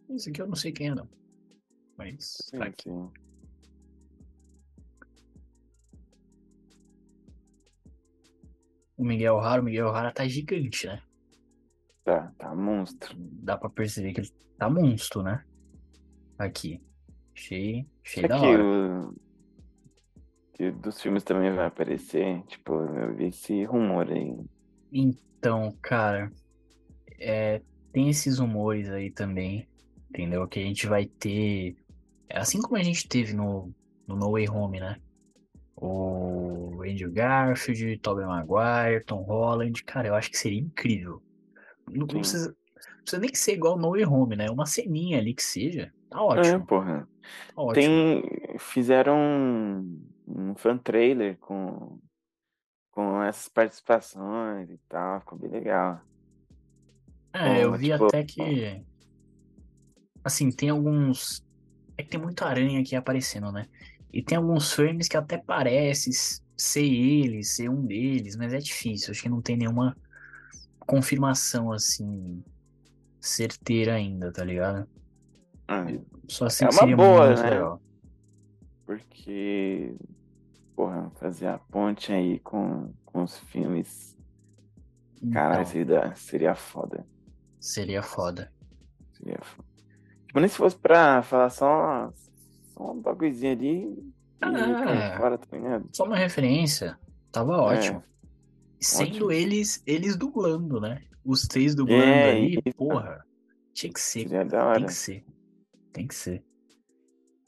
Esse 0.10 0.32
aqui 0.32 0.41
eu 0.41 0.47
não 0.47 0.56
sei 0.56 0.71
quem 0.71 0.88
é, 0.88 0.95
não. 0.95 1.08
Mas 1.95 2.38
Sim, 2.50 2.58
tá 2.58 2.65
aqui. 2.65 2.89
sim. 2.89 3.12
O 8.97 9.06
Miguel 9.06 9.36
O'Hara, 9.36 9.62
o 9.62 9.65
Miguel 9.65 9.86
O'Hara 9.88 10.12
tá 10.12 10.28
gigante, 10.28 10.88
né? 10.88 11.00
Tá, 12.04 12.34
tá 12.39 12.56
monstro. 12.56 13.15
Dá 13.19 13.56
pra 13.56 13.69
perceber 13.69 14.13
que 14.13 14.21
ele 14.21 14.32
tá 14.58 14.67
monstro, 14.67 15.21
né? 15.21 15.45
Aqui. 16.39 16.82
Achei, 17.36 17.86
achei 18.04 18.21
Será 18.23 18.28
da 18.39 18.41
hora. 18.41 18.63
o. 18.63 19.15
Que 20.54 20.71
dos 20.71 21.00
filmes 21.00 21.23
também 21.23 21.54
vai 21.54 21.67
aparecer? 21.67 22.41
Tipo, 22.47 22.73
eu 22.82 23.15
vi 23.15 23.26
esse 23.28 23.63
rumor 23.65 24.10
aí. 24.12 24.36
Então, 24.91 25.71
cara, 25.84 26.32
é, 27.17 27.62
tem 27.91 28.10
esses 28.10 28.39
rumores 28.39 28.89
aí 28.89 29.12
também, 29.12 29.67
entendeu? 30.10 30.47
Que 30.47 30.60
a 30.60 30.63
gente 30.63 30.88
vai 30.88 31.06
ter, 31.06 31.75
assim 32.30 32.62
como 32.62 32.77
a 32.77 32.84
gente 32.84 33.08
teve 33.08 33.34
no, 33.34 33.73
no 34.08 34.15
No 34.15 34.32
Way 34.32 34.49
Home, 34.49 34.80
né? 34.80 34.97
O 35.75 36.82
Andrew 36.84 37.12
Garfield, 37.12 37.99
Tobey 37.99 38.25
Maguire, 38.25 39.06
Tom 39.06 39.21
Holland, 39.21 39.84
cara, 39.84 40.08
eu 40.08 40.15
acho 40.15 40.32
que 40.32 40.38
seria 40.38 40.60
incrível. 40.60 41.21
Não, 41.88 42.08
precisa, 42.08 42.49
não 42.49 43.01
precisa 43.01 43.21
nem 43.21 43.30
que 43.30 43.38
ser 43.38 43.53
igual 43.53 43.77
No 43.77 43.91
Way 43.91 44.06
Home, 44.06 44.36
né? 44.36 44.49
Uma 44.49 44.65
ceninha 44.65 45.19
ali 45.19 45.34
que 45.34 45.43
seja, 45.43 45.93
tá 46.10 46.17
É, 46.17 46.21
ótimo, 46.21 46.65
porra. 46.65 47.08
tá 47.56 47.62
ótimo. 47.62 47.73
Tem. 47.73 48.23
Fizeram 48.60 49.15
um, 49.17 50.10
um 50.27 50.56
fan 50.56 50.77
trailer 50.77 51.38
com, 51.38 51.99
com 52.91 53.21
essas 53.21 53.47
participações 53.47 54.69
e 54.71 54.80
tal. 54.89 55.19
Ficou 55.19 55.38
bem 55.38 55.51
legal. 55.51 56.01
É, 57.41 57.63
eu 57.63 57.71
Bom, 57.71 57.78
vi 57.78 57.91
tipo, 57.91 58.06
até 58.06 58.23
que. 58.23 58.86
Assim, 60.23 60.52
tem 60.52 60.69
alguns. 60.69 61.43
É 61.97 62.04
que 62.04 62.10
tem 62.10 62.19
muita 62.21 62.45
aranha 62.45 62.80
aqui 62.82 62.95
aparecendo, 62.95 63.52
né? 63.52 63.67
E 64.13 64.23
tem 64.23 64.38
alguns 64.38 64.71
frames 64.71 65.08
que 65.08 65.17
até 65.17 65.38
parece 65.38 66.12
ser 66.58 66.84
ele, 66.86 67.43
ser 67.43 67.69
um 67.69 67.86
deles, 67.86 68.36
mas 68.36 68.54
é 68.54 68.60
difícil. 68.60 69.12
Acho 69.12 69.21
que 69.23 69.30
não 69.30 69.41
tem 69.41 69.58
nenhuma 69.58 69.95
confirmação, 70.80 71.71
assim, 71.73 72.43
certeira 73.21 73.95
ainda, 73.95 74.32
tá 74.34 74.43
ligado? 74.43 74.88
Ah, 75.67 75.86
Só 76.30 76.45
assim 76.45 76.65
É 76.65 76.69
uma 76.69 76.86
seria 76.86 76.95
boa, 76.95 77.28
muito 77.28 77.36
né? 77.36 77.50
legal. 77.50 77.82
porque, 78.86 79.95
porra, 80.76 81.12
fazer 81.19 81.47
a 81.47 81.60
ponte 81.60 82.12
aí 82.12 82.39
com, 82.39 82.93
com 83.06 83.23
os 83.23 83.38
filmes. 83.39 84.17
Caralho, 85.30 85.65
Então, 85.65 85.65
seria, 85.65 86.15
seria 86.15 86.56
foda. 86.56 87.06
Seria 87.60 88.02
foda. 88.02 88.52
Seria 89.13 89.39
foda. 89.41 89.67
Tipo, 90.28 90.39
nem 90.39 90.50
se 90.50 90.58
fosse 90.58 90.78
pra 90.78 91.22
falar 91.24 91.50
só, 91.50 92.12
só 92.74 92.91
um 92.91 93.02
bagulhozinho 93.02 93.52
ali 93.54 93.84
e 93.86 94.13
Ah, 94.41 94.52
cair 94.52 94.98
é. 94.98 95.17
fora, 95.17 95.38
tá? 95.38 95.48
Só 95.93 96.04
uma 96.06 96.17
referência. 96.17 96.98
Tava 97.32 97.58
ótimo. 97.58 98.04
Sendo 98.80 99.10
ótimo. 99.26 99.32
eles 99.32 99.82
eles 99.86 100.15
dublando, 100.15 100.80
né? 100.80 101.02
Os 101.26 101.48
três 101.48 101.74
dublando 101.76 102.04
É, 102.04 102.32
ali, 102.32 102.60
isso. 102.65 102.78
porra. 102.78 103.26
Tinha 103.74 103.91
que 103.91 104.00
ser. 104.00 104.28
Seria 104.28 104.46
da 104.46 104.74
Tem 104.74 104.86
que 104.86 104.93
ser. 104.93 105.26
Tem 105.93 106.08
que 106.08 106.15
ser. 106.15 106.43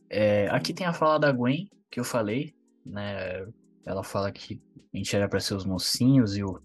É, 0.10 0.48
aqui 0.50 0.74
tem 0.74 0.88
a 0.88 0.94
fala 0.94 1.20
da 1.20 1.32
Gwen, 1.32 1.70
que 1.92 2.00
eu 2.00 2.04
falei, 2.04 2.56
né? 2.86 3.46
Ela 3.86 4.04
fala 4.04 4.32
que 4.32 4.62
a 4.94 4.98
gente 4.98 5.16
era 5.16 5.28
pra 5.30 5.40
ser 5.40 5.54
os 5.54 5.66
mocinhos 5.66 6.36
e 6.36 6.44
o, 6.44 6.60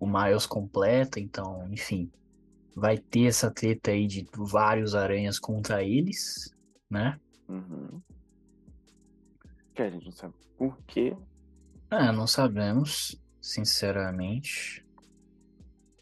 o 0.00 0.06
Miles 0.06 0.46
completa, 0.46 1.20
então, 1.20 1.68
enfim. 1.72 2.10
Vai 2.74 2.98
ter 2.98 3.26
essa 3.26 3.50
treta 3.50 3.90
aí 3.90 4.06
de 4.06 4.26
vários 4.34 4.94
aranhas 4.94 5.38
contra 5.38 5.82
eles, 5.82 6.54
né? 6.90 7.18
Uhum. 7.48 8.00
Que 9.74 9.82
a 9.82 9.90
gente 9.90 10.06
não 10.06 10.12
sabe 10.12 10.34
por 10.56 10.78
quê. 10.86 11.16
Ah, 11.90 12.12
não 12.12 12.26
sabemos, 12.26 13.20
sinceramente. 13.40 14.86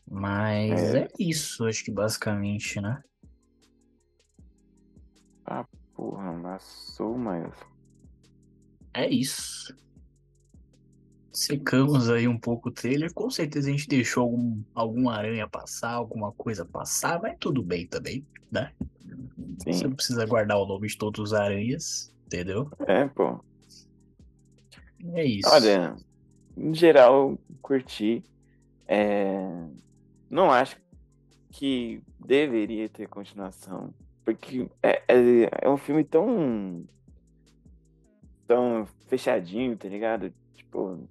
Mas 0.08 0.94
É. 0.94 1.04
é 1.04 1.08
isso, 1.18 1.66
acho 1.66 1.84
que 1.84 1.90
basicamente, 1.90 2.80
né? 2.80 3.02
Porra, 6.00 6.30
amassou, 6.30 7.18
mas. 7.18 7.52
É 8.94 9.06
isso. 9.06 9.76
Secamos 11.32 12.10
aí 12.10 12.26
um 12.26 12.38
pouco 12.38 12.68
o 12.68 12.72
trailer. 12.72 13.12
Com 13.14 13.30
certeza 13.30 13.68
a 13.68 13.72
gente 13.72 13.88
deixou 13.88 14.24
algum, 14.24 14.62
algum 14.74 15.08
aranha 15.08 15.46
passar, 15.48 15.92
alguma 15.92 16.32
coisa 16.32 16.64
passar, 16.64 17.20
mas 17.22 17.36
tudo 17.38 17.62
bem 17.62 17.86
também, 17.86 18.26
né? 18.50 18.72
Você 19.58 19.72
Sim. 19.72 19.84
não 19.84 19.92
precisa 19.92 20.26
guardar 20.26 20.58
o 20.58 20.66
nome 20.66 20.88
de 20.88 20.98
todos 20.98 21.20
os 21.20 21.34
aranhas, 21.34 22.12
entendeu? 22.26 22.70
É, 22.86 23.06
pô. 23.06 23.42
É 25.12 25.24
isso. 25.24 25.48
Olha, 25.48 25.96
em 26.56 26.74
geral, 26.74 27.38
curti. 27.62 28.24
É, 28.86 29.48
Não 30.28 30.50
acho 30.50 30.76
que 31.52 32.02
deveria 32.18 32.88
ter 32.88 33.08
continuação. 33.08 33.94
Porque 34.24 34.68
é, 34.82 35.02
é, 35.08 35.48
é 35.62 35.70
um 35.70 35.76
filme 35.76 36.04
tão. 36.04 36.84
tão 38.46 38.86
fechadinho, 39.06 39.76
tá 39.76 39.88
ligado? 39.88 40.32
Tipo, 40.60 41.08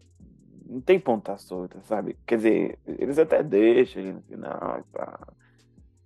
não 0.66 0.80
tem 0.80 1.00
ponta 1.00 1.38
solta, 1.38 1.82
sabe? 1.82 2.18
Quer 2.26 2.36
dizer, 2.38 2.80
eles 2.86 3.18
até 3.18 3.42
deixam 3.42 4.02
ali 4.02 4.14
no 4.14 4.22
final 4.22 4.80
e 4.80 4.84
pá. 4.92 5.28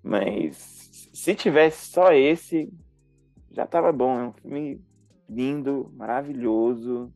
Mas 0.02 1.10
se 1.14 1.36
tivesse 1.36 1.88
só 1.92 2.14
esse, 2.14 2.72
já 3.52 3.68
tava 3.68 3.92
bom. 3.92 4.20
É 4.20 4.28
um 4.28 4.34
filme 4.34 4.82
lindo, 5.30 5.92
maravilhoso, 5.96 7.14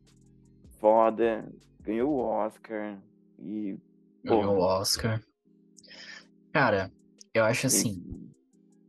foda, 0.78 1.50
ganhou 1.80 2.10
o 2.10 2.18
Oscar 2.18 2.98
e 3.38 3.78
Ganhou 4.24 4.56
o. 4.56 4.60
Oscar. 4.60 5.22
Cara, 6.52 6.92
eu 7.32 7.44
acho 7.44 7.66
assim. 7.66 8.02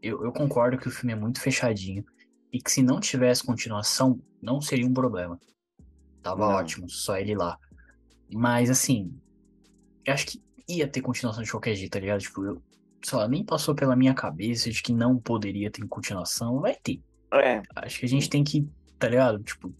eu, 0.01 0.23
eu 0.23 0.31
concordo 0.31 0.77
que 0.77 0.87
o 0.87 0.91
filme 0.91 1.13
é 1.13 1.15
muito 1.15 1.39
fechadinho 1.39 2.03
e 2.51 2.59
que 2.61 2.71
se 2.71 2.81
não 2.81 2.99
tivesse 2.99 3.43
continuação, 3.43 4.19
não 4.41 4.61
seria 4.61 4.85
um 4.85 4.93
problema. 4.93 5.39
Tava 6.21 6.47
Não. 6.47 6.55
ótimo, 6.55 6.89
só 6.89 7.17
ele 7.17 7.35
lá. 7.35 7.57
Mas 8.33 8.69
assim, 8.69 9.13
eu 10.05 10.13
acho 10.13 10.25
que 10.27 10.41
ia 10.67 10.87
ter 10.87 11.01
continuação 11.01 11.43
de 11.43 11.51
qualquer 11.51 11.75
jeito, 11.75 11.91
tá 11.91 11.99
ligado? 11.99 12.21
Tipo, 12.21 12.45
eu, 12.45 12.61
lá, 13.13 13.27
nem 13.27 13.43
passou 13.43 13.73
pela 13.73 13.95
minha 13.95 14.13
cabeça 14.13 14.69
de 14.69 14.81
que 14.81 14.93
não 14.93 15.17
poderia 15.17 15.71
ter 15.71 15.85
continuação. 15.87 16.59
Vai 16.59 16.75
ter. 16.75 17.01
É, 17.33 17.61
Acho 17.75 17.99
que 17.99 18.05
a 18.05 18.09
gente 18.09 18.29
tem 18.29 18.43
que, 18.43 18.67
tá 18.97 19.07
ligado? 19.07 19.41
Tipo, 19.43 19.73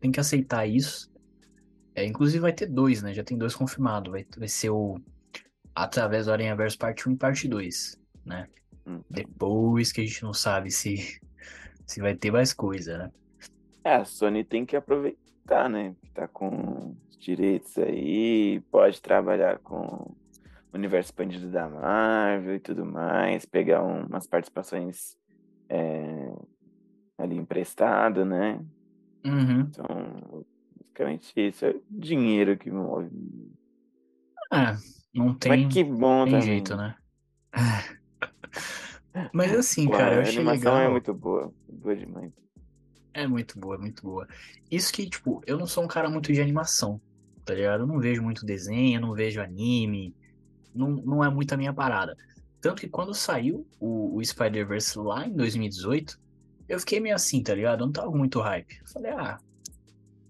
tem 0.00 0.10
que 0.10 0.20
aceitar 0.20 0.66
isso. 0.66 1.10
É, 1.94 2.04
inclusive 2.04 2.40
vai 2.40 2.52
ter 2.52 2.66
dois, 2.66 3.02
né? 3.02 3.12
Já 3.12 3.24
tem 3.24 3.36
dois 3.36 3.54
confirmados. 3.54 4.10
Vai, 4.10 4.26
vai 4.36 4.48
ser 4.48 4.70
o 4.70 5.00
Através 5.76 6.24
do 6.24 6.32
Aranha 6.32 6.56
Verso 6.56 6.78
parte 6.78 7.06
1 7.06 7.12
e 7.12 7.16
parte 7.16 7.46
2, 7.46 8.00
né? 8.24 8.48
Hum. 8.86 9.02
Depois 9.10 9.92
que 9.92 10.00
a 10.00 10.04
gente 10.06 10.22
não 10.22 10.32
sabe 10.32 10.70
se, 10.70 11.20
se 11.86 12.00
vai 12.00 12.14
ter 12.14 12.30
mais 12.30 12.54
coisa, 12.54 12.96
né? 12.96 13.12
é, 13.84 13.96
a 13.96 14.04
Sony 14.04 14.42
tem 14.42 14.64
que 14.64 14.74
aproveitar, 14.74 15.20
né? 15.68 15.94
Que 16.02 16.10
tá 16.12 16.28
com 16.28 16.96
os 17.10 17.18
direitos 17.18 17.76
aí, 17.78 18.60
pode 18.70 19.00
trabalhar 19.00 19.58
com 19.60 19.76
o 19.76 20.16
universo 20.74 21.08
expandido 21.10 21.50
da 21.50 21.68
Marvel 21.68 22.56
e 22.56 22.60
tudo 22.60 22.84
mais, 22.86 23.44
pegar 23.46 23.82
um- 23.84 24.06
umas 24.06 24.26
participações 24.26 25.16
é, 25.68 26.32
ali 27.18 27.36
emprestado, 27.36 28.24
né? 28.24 28.60
Uhum. 29.24 29.60
Então, 29.60 29.86
basicamente 30.76 31.32
isso, 31.36 31.64
é 31.66 31.70
o 31.70 31.82
dinheiro 31.90 32.56
que 32.58 32.70
move. 32.70 33.10
É, 34.52 34.76
não 35.14 35.34
tem, 35.34 35.68
Mas 35.68 35.74
que 35.74 35.84
bom 35.84 36.24
tem 36.24 36.32
também. 36.32 36.42
jeito, 36.42 36.76
né? 36.76 36.96
Mas 39.32 39.52
assim, 39.54 39.88
cara, 39.88 40.16
eu 40.16 40.18
a 40.18 40.22
achei 40.22 40.40
animação 40.40 40.72
legal. 40.72 40.80
é 40.82 40.88
muito 40.88 41.12
boa, 41.14 41.52
boa 41.68 41.96
demais. 41.96 42.32
É 43.16 43.26
muito 43.26 43.58
boa, 43.58 43.76
é 43.76 43.78
muito 43.78 44.02
boa. 44.02 44.28
Isso 44.70 44.92
que, 44.92 45.08
tipo, 45.08 45.40
eu 45.46 45.56
não 45.58 45.66
sou 45.66 45.82
um 45.84 45.88
cara 45.88 46.10
muito 46.10 46.30
de 46.32 46.40
animação, 46.40 47.00
tá 47.46 47.54
ligado? 47.54 47.82
Eu 47.84 47.86
não 47.86 47.98
vejo 47.98 48.22
muito 48.22 48.44
desenho, 48.44 48.98
eu 48.98 49.00
não 49.00 49.14
vejo 49.14 49.40
anime, 49.40 50.14
não, 50.74 50.90
não 50.90 51.24
é 51.24 51.30
muito 51.30 51.52
a 51.52 51.56
minha 51.56 51.72
parada. 51.72 52.14
Tanto 52.60 52.80
que 52.82 52.88
quando 52.88 53.14
saiu 53.14 53.66
o, 53.80 54.16
o 54.18 54.24
Spider-Verse 54.24 54.98
lá 54.98 55.26
em 55.26 55.32
2018, 55.34 56.20
eu 56.68 56.78
fiquei 56.80 57.00
meio 57.00 57.14
assim, 57.14 57.42
tá 57.42 57.54
ligado? 57.54 57.80
Eu 57.80 57.86
não 57.86 57.92
tava 57.92 58.10
muito 58.10 58.40
hype. 58.40 58.78
Eu 58.80 58.86
falei, 58.88 59.12
ah, 59.12 59.38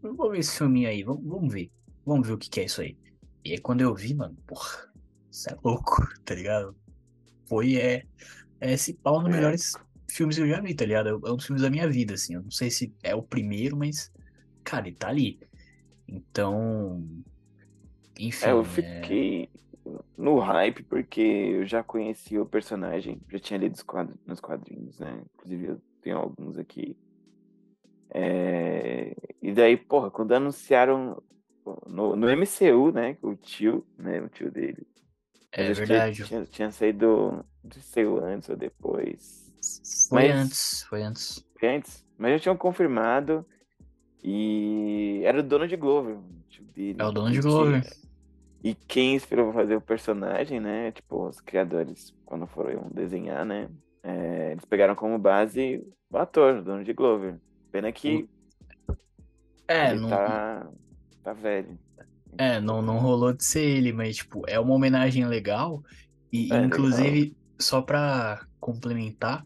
vou 0.03 0.31
ver 0.31 0.39
esse 0.39 0.57
filminho 0.57 0.89
aí, 0.89 1.03
vamos, 1.03 1.25
vamos 1.27 1.53
ver. 1.53 1.71
Vamos 2.05 2.27
ver 2.27 2.35
o 2.35 2.39
que, 2.39 2.49
que 2.49 2.61
é 2.61 2.65
isso 2.67 2.81
aí. 2.83 2.97
E 3.45 3.53
aí 3.53 3.59
quando 3.59 3.81
eu 3.81 3.95
vi, 3.95 4.15
mano, 4.15 4.37
porra, 4.47 4.93
isso 5.31 5.51
é 5.51 5.57
louco, 5.65 6.07
tá 6.25 6.35
ligado? 6.35 6.77
Foi, 7.49 7.77
é, 7.77 8.05
é 8.61 8.73
esse 8.73 8.95
pau 8.95 9.21
nos 9.23 9.31
É. 9.31 9.33
melhores 9.33 9.73
filmes 10.17 10.37
que 10.37 10.43
eu 10.43 10.49
já 10.49 10.61
vi, 10.61 10.75
tá 10.75 10.85
ligado? 10.85 11.09
É 11.09 11.33
um 11.33 11.37
dos 11.37 11.47
filmes 11.47 11.63
da 11.63 11.71
minha 11.71 11.89
vida, 11.89 12.15
assim. 12.15 12.35
Eu 12.35 12.43
não 12.43 12.51
sei 12.51 12.71
se 12.71 12.95
é 13.03 13.15
o 13.15 13.23
primeiro, 13.23 13.77
mas, 13.77 14.13
cara, 14.65 14.89
ele 14.89 14.97
tá 14.97 15.09
ali. 15.09 15.41
Então, 16.09 17.05
enfim, 18.19 18.47
É, 18.47 18.51
eu 18.53 18.61
é, 18.61 18.65
fiquei 18.65 19.51
no 20.17 20.39
hype 20.39 20.83
porque 20.85 21.21
eu 21.21 21.67
já 21.67 21.83
conhecia 21.83 22.43
o 22.43 22.47
personagem, 22.47 23.21
já 23.31 23.39
tinha 23.39 23.59
lido 23.59 23.77
nos 24.27 24.41
quadrinhos, 24.41 24.99
né? 24.99 25.23
Inclusive 25.35 25.67
eu 25.67 25.83
tenho 26.03 26.19
alguns 26.19 26.59
aqui. 26.59 26.97
É, 28.11 29.15
E 29.43 29.53
daí, 29.53 29.77
porra, 29.77 30.11
quando 30.11 30.33
anunciaram 30.33 31.23
no, 31.87 32.17
no 32.17 32.29
MCU, 32.31 32.93
né? 32.93 33.17
O 33.23 33.35
tio, 33.37 33.87
né? 33.99 34.21
O 34.21 34.29
tio 34.29 34.51
dele. 34.51 34.87
é 35.53 35.73
verdade. 35.73 36.25
Tinha, 36.25 36.45
tinha 36.47 36.71
saído, 36.73 37.45
não 37.63 37.71
sei 37.73 37.83
se 37.83 37.89
saiu 37.91 38.25
antes 38.25 38.49
ou 38.49 38.57
depois. 38.57 39.46
Foi 40.09 40.29
mas- 40.29 40.37
antes, 40.37 40.83
foi 40.85 41.03
antes. 41.03 41.45
Foi 41.59 41.77
antes, 41.77 42.05
mas 42.19 42.33
já 42.33 42.39
tinham 42.41 42.57
confirmado. 42.57 43.45
E 44.23 45.21
era 45.25 45.41
o 45.41 45.43
dono 45.43 45.69
de 45.69 45.77
Glover, 45.77 46.17
o 46.17 46.25
tio 46.49 46.65
dele. 46.75 46.97
É 46.99 47.05
o 47.05 47.13
dono 47.13 47.31
de 47.31 47.41
Glover. 47.41 47.85
E 48.65 48.75
quem 48.75 49.15
inspirou 49.15 49.53
pra 49.53 49.63
fazer 49.63 49.77
o 49.77 49.81
personagem, 49.81 50.59
né? 50.59 50.91
Tipo, 50.91 51.29
os 51.29 51.41
criadores, 51.41 52.13
quando 52.25 52.47
foram 52.47 52.89
desenhar, 52.93 53.45
né? 53.45 53.69
é, 54.03 54.53
eles 54.53 54.65
pegaram 54.65 54.95
como 54.95 55.19
base 55.19 55.83
o 56.11 56.17
ator, 56.17 56.59
o 56.59 56.63
dono 56.63 56.85
de 56.85 56.93
Glover. 56.93 57.41
Pena 57.73 57.91
que 57.91 58.29
É, 59.67 59.91
ele 59.91 60.01
não, 60.01 60.09
tá, 60.09 60.69
tá 61.25 61.33
velho. 61.33 61.77
É, 62.39 62.61
não, 62.61 62.81
não 62.81 62.99
rolou 62.99 63.33
de 63.33 63.45
ser 63.45 63.63
ele, 63.65 63.93
mas, 63.93 64.17
tipo, 64.17 64.43
é 64.47 64.61
uma 64.61 64.75
homenagem 64.75 65.27
legal. 65.27 65.83
E, 66.33 66.53
É, 66.53 66.63
inclusive, 66.63 67.37
só 67.59 67.81
pra 67.83 68.45
complementar, 68.61 69.43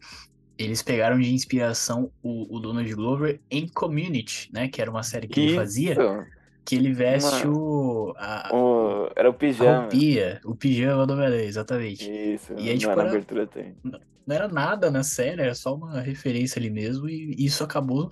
eles 0.57 0.81
pegaram 0.83 1.19
de 1.19 1.33
inspiração 1.33 2.11
o, 2.21 2.55
o 2.57 2.59
Donald 2.59 2.93
Glover 2.93 3.39
em 3.49 3.67
Community, 3.67 4.49
né? 4.53 4.67
Que 4.67 4.81
era 4.81 4.91
uma 4.91 5.03
série 5.03 5.27
que 5.27 5.39
ele 5.39 5.55
fazia, 5.55 5.93
Isso! 5.93 6.25
que 6.63 6.75
ele 6.75 6.93
veste 6.93 7.47
o, 7.47 8.13
a, 8.17 8.49
O- 8.53 9.09
era 9.15 9.27
o 9.29 9.31
a 9.31 9.35
pijama. 9.35 9.81
roupinha, 9.81 10.39
o 10.45 10.55
pijama 10.55 11.07
do 11.07 11.13
Homem-Aranha, 11.13 11.43
exatamente. 11.45 12.09
Isso, 12.11 12.53
E 12.53 12.69
aí, 12.69 12.77
tipo, 12.77 12.91
era- 12.91 13.07
abertura 13.09 13.47
tem. 13.47 13.75
Não 13.83 14.35
era 14.35 14.47
nada 14.47 14.91
na 14.91 15.01
série, 15.03 15.41
era 15.41 15.55
só 15.55 15.73
uma 15.75 15.99
referência 15.99 16.59
ali 16.59 16.69
mesmo, 16.69 17.09
e 17.09 17.33
isso 17.43 17.63
acabou 17.63 18.11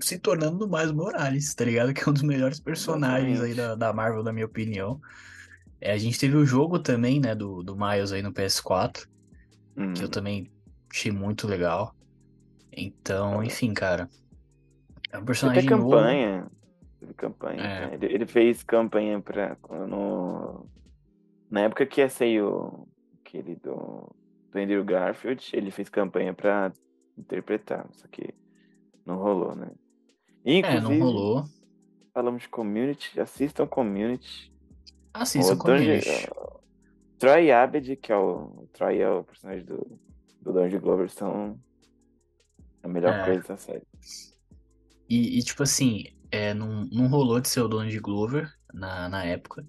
se 0.00 0.18
tornando 0.18 0.68
Miles 0.68 0.90
Morales, 0.90 1.54
tá 1.54 1.64
ligado? 1.64 1.94
Que 1.94 2.02
é 2.02 2.10
um 2.10 2.12
dos 2.12 2.22
melhores 2.22 2.58
personagens 2.58 3.40
aí 3.40 3.54
da, 3.54 3.74
da 3.76 3.92
Marvel, 3.92 4.24
na 4.24 4.32
minha 4.32 4.46
opinião. 4.46 5.00
É, 5.80 5.92
a 5.92 5.98
gente 5.98 6.18
teve 6.18 6.36
o 6.36 6.46
jogo 6.46 6.78
também, 6.78 7.20
né, 7.20 7.34
do, 7.34 7.62
do 7.62 7.76
Miles 7.76 8.12
aí 8.12 8.22
no 8.22 8.32
PS4, 8.32 9.06
que 9.74 9.80
eu 9.80 10.04
Uhum. 10.04 10.10
também 10.10 10.50
achei 10.90 11.10
muito 11.12 11.46
legal. 11.46 11.94
Então, 12.72 13.42
enfim, 13.42 13.72
cara. 13.74 14.08
É 15.10 15.16
um 15.16 15.20
Teve 15.20 15.26
personagem 15.26 15.70
novo. 15.70 15.90
campanha. 15.90 16.46
Teve 17.00 17.14
campanha. 17.14 17.60
É. 17.62 17.86
né? 17.86 17.94
Ele, 17.94 18.06
ele 18.14 18.26
fez 18.26 18.62
campanha 18.62 19.20
pra. 19.20 19.56
No, 19.88 20.66
na 21.50 21.60
época 21.62 21.84
que 21.86 22.00
ia 22.00 22.08
sair 22.08 22.42
o. 22.42 22.88
Aquele 23.20 23.56
do. 23.56 24.10
Do 24.52 24.58
Andrew 24.60 24.84
Garfield, 24.84 25.50
ele 25.52 25.70
fez 25.72 25.88
campanha 25.88 26.32
pra 26.32 26.72
interpretar. 27.18 27.86
Só 27.92 28.06
que 28.08 28.32
não 29.04 29.16
rolou, 29.16 29.54
né? 29.56 29.70
É, 30.44 30.58
Inclusive, 30.58 30.98
não 30.98 30.98
rolou. 31.00 31.44
falamos 32.12 32.42
de 32.42 32.48
community. 32.48 33.18
Assistam 33.20 33.66
community. 33.66 34.53
Assista 35.14 35.54
O 35.54 35.56
community. 35.56 36.08
Donald- 36.26 36.54
Troy 37.18 37.50
Abed, 37.52 37.96
que 37.96 38.12
é 38.12 38.16
o. 38.16 38.66
Troy 38.72 38.98
é 39.00 39.08
o 39.08 39.22
personagem 39.24 39.64
do, 39.64 39.98
do 40.42 40.52
Donald 40.52 40.76
Glover, 40.78 41.08
são 41.10 41.58
a 42.82 42.88
melhor 42.88 43.14
É. 43.14 43.24
coisa 43.24 43.42
da 43.48 43.56
série. 43.56 43.82
E, 45.08 45.38
e, 45.38 45.42
tipo 45.42 45.62
assim, 45.62 46.04
é, 46.30 46.52
não, 46.52 46.84
não 46.86 47.06
rolou 47.06 47.40
de 47.40 47.48
ser 47.48 47.60
o 47.60 47.68
Donald 47.68 47.98
Glover 48.00 48.52
na, 48.72 49.08
na 49.08 49.24
época. 49.24 49.64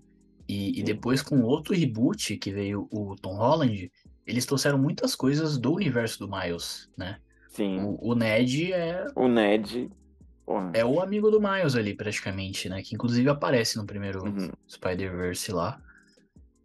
E, 0.47 0.79
e 0.79 0.83
depois, 0.83 1.21
com 1.21 1.41
outro 1.41 1.73
reboot 1.73 2.37
que 2.37 2.51
veio 2.51 2.87
o 2.91 3.15
Tom 3.15 3.35
Holland, 3.35 3.91
eles 4.25 4.45
trouxeram 4.45 4.77
muitas 4.77 5.15
coisas 5.15 5.57
do 5.57 5.73
universo 5.73 6.19
do 6.19 6.29
Miles, 6.29 6.89
né? 6.97 7.19
Sim. 7.49 7.79
O, 7.81 8.11
o 8.11 8.15
Ned 8.15 8.73
é, 8.73 9.05
O 9.15 9.27
Ned. 9.27 9.89
Porra. 10.45 10.71
é 10.75 10.85
o 10.85 10.99
amigo 11.01 11.31
do 11.31 11.41
Miles 11.41 11.75
ali, 11.75 11.95
praticamente, 11.95 12.69
né? 12.69 12.81
Que 12.83 12.93
inclusive 12.93 13.27
aparece 13.29 13.77
no 13.77 13.85
primeiro 13.85 14.23
Uhum. 14.23 14.51
Spider-Verse 14.69 15.51
lá. 15.51 15.81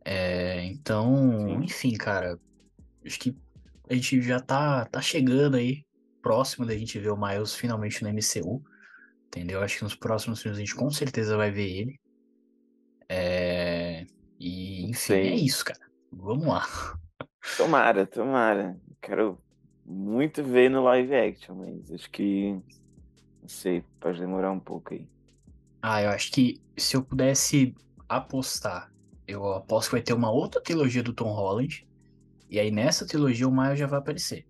É, 0.04 0.64
então, 0.64 1.46
Sim. 1.48 1.64
enfim, 1.64 1.96
cara, 1.96 2.38
acho 3.04 3.18
que 3.18 3.36
a 3.88 3.94
gente 3.94 4.20
já 4.22 4.38
tá, 4.40 4.84
tá 4.86 5.00
chegando 5.00 5.56
aí, 5.56 5.84
próximo 6.22 6.66
da 6.66 6.76
gente 6.76 6.98
ver 6.98 7.10
o 7.10 7.16
Miles 7.16 7.54
finalmente 7.54 8.02
no 8.02 8.10
MCU, 8.10 8.62
entendeu? 9.26 9.62
Acho 9.62 9.78
que 9.78 9.84
nos 9.84 9.94
próximos 9.96 10.42
filmes 10.42 10.58
a 10.58 10.60
gente 10.60 10.74
com 10.74 10.90
certeza 10.90 11.36
vai 11.36 11.50
ver 11.50 11.68
ele. 11.70 12.00
É, 13.08 14.06
e, 14.38 14.84
enfim, 14.84 14.94
Sei. 14.94 15.28
é 15.28 15.34
isso, 15.34 15.64
cara. 15.64 15.80
Vamos 16.12 16.46
lá. 16.46 16.66
Tomara, 17.56 18.06
tomara. 18.06 18.78
Quero 19.00 19.38
muito 19.84 20.42
ver 20.44 20.70
no 20.70 20.82
live 20.84 21.14
action, 21.14 21.54
mas 21.56 21.90
acho 21.90 22.10
que. 22.10 22.58
Não 23.42 23.48
sei, 23.48 23.82
pode 23.98 24.18
demorar 24.20 24.50
um 24.52 24.60
pouco 24.60 24.94
aí. 24.94 25.06
Ah, 25.82 26.02
eu 26.02 26.10
acho 26.10 26.30
que 26.32 26.60
se 26.76 26.96
eu 26.96 27.02
pudesse 27.04 27.74
apostar, 28.08 28.92
eu 29.26 29.46
aposto 29.54 29.88
que 29.90 29.92
vai 29.96 30.02
ter 30.02 30.12
uma 30.12 30.30
outra 30.30 30.60
trilogia 30.60 31.02
do 31.02 31.12
Tom 31.14 31.32
Holland. 31.32 31.86
E 32.50 32.58
aí 32.60 32.70
nessa 32.70 33.06
trilogia 33.06 33.48
o 33.48 33.52
Miles 33.52 33.78
já 33.78 33.86
vai 33.86 33.98
aparecer. 33.98 34.46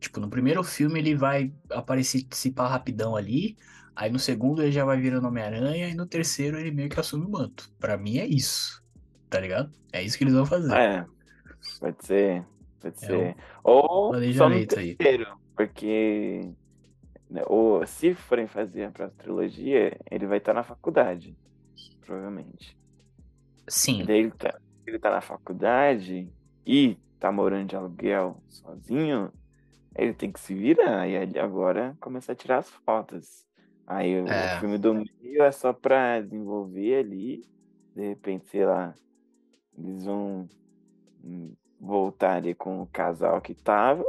Tipo, 0.00 0.20
no 0.20 0.28
primeiro 0.28 0.62
filme 0.64 0.98
ele 0.98 1.14
vai 1.14 1.54
aparecer 1.70 2.26
se 2.32 2.50
pá 2.52 2.68
rapidão 2.68 3.16
ali. 3.16 3.56
Aí 3.94 4.10
no 4.10 4.18
segundo 4.18 4.62
ele 4.62 4.72
já 4.72 4.84
vai 4.84 5.00
virando 5.00 5.28
Homem-Aranha. 5.28 5.88
E 5.88 5.94
no 5.94 6.06
terceiro 6.06 6.58
ele 6.58 6.70
meio 6.72 6.88
que 6.88 6.98
assume 7.00 7.26
o 7.26 7.30
manto. 7.30 7.70
Pra 7.78 7.96
mim 7.96 8.18
é 8.18 8.26
isso. 8.26 8.82
Tá 9.28 9.40
ligado? 9.40 9.72
É 9.92 10.02
isso 10.02 10.18
que 10.18 10.24
eles 10.24 10.34
vão 10.34 10.46
fazer. 10.46 10.72
É, 10.74 11.06
pode 11.78 12.04
ser. 12.06 12.46
Pode 12.80 12.96
É 13.02 13.06
ser. 13.06 13.36
Ou 13.62 14.14
só 14.34 14.48
no 14.50 14.66
planejamento 14.66 14.78
aí. 14.78 14.96
terceiro, 14.96 15.38
porque 15.56 16.52
ou, 17.48 17.86
se 17.86 18.14
forem 18.14 18.46
fazer 18.46 18.84
a 18.84 18.90
próxima 18.92 19.22
trilogia, 19.22 19.98
ele 20.10 20.26
vai 20.26 20.38
estar 20.38 20.54
na 20.54 20.62
faculdade, 20.64 21.36
provavelmente. 22.00 22.76
Sim. 23.68 24.04
daí 24.06 24.18
ele 24.18 24.30
tá, 24.32 24.60
ele 24.86 24.98
tá 24.98 25.10
na 25.10 25.20
faculdade 25.20 26.32
e 26.66 26.96
tá 27.18 27.30
morando 27.32 27.68
de 27.68 27.76
aluguel 27.76 28.42
sozinho, 28.48 29.32
ele 29.96 30.14
tem 30.14 30.32
que 30.32 30.40
se 30.40 30.54
virar 30.54 31.08
e 31.08 31.38
agora 31.38 31.96
começar 32.00 32.32
a 32.32 32.36
tirar 32.36 32.58
as 32.58 32.70
fotos. 32.70 33.46
Aí 33.86 34.20
o 34.22 34.28
É. 34.28 34.58
filme 34.58 34.78
do 34.78 34.94
meio 34.94 35.42
é 35.42 35.52
só 35.52 35.72
pra 35.72 36.20
desenvolver 36.20 36.96
ali, 36.98 37.42
de 37.94 38.08
repente, 38.08 38.46
sei 38.48 38.64
lá, 38.66 38.94
eles 39.76 40.04
vão 40.04 40.48
hum, 41.24 41.54
voltar 41.80 42.36
ali 42.36 42.54
com 42.54 42.82
o 42.82 42.86
casal 42.88 43.40
que 43.40 43.54
tava, 43.54 44.04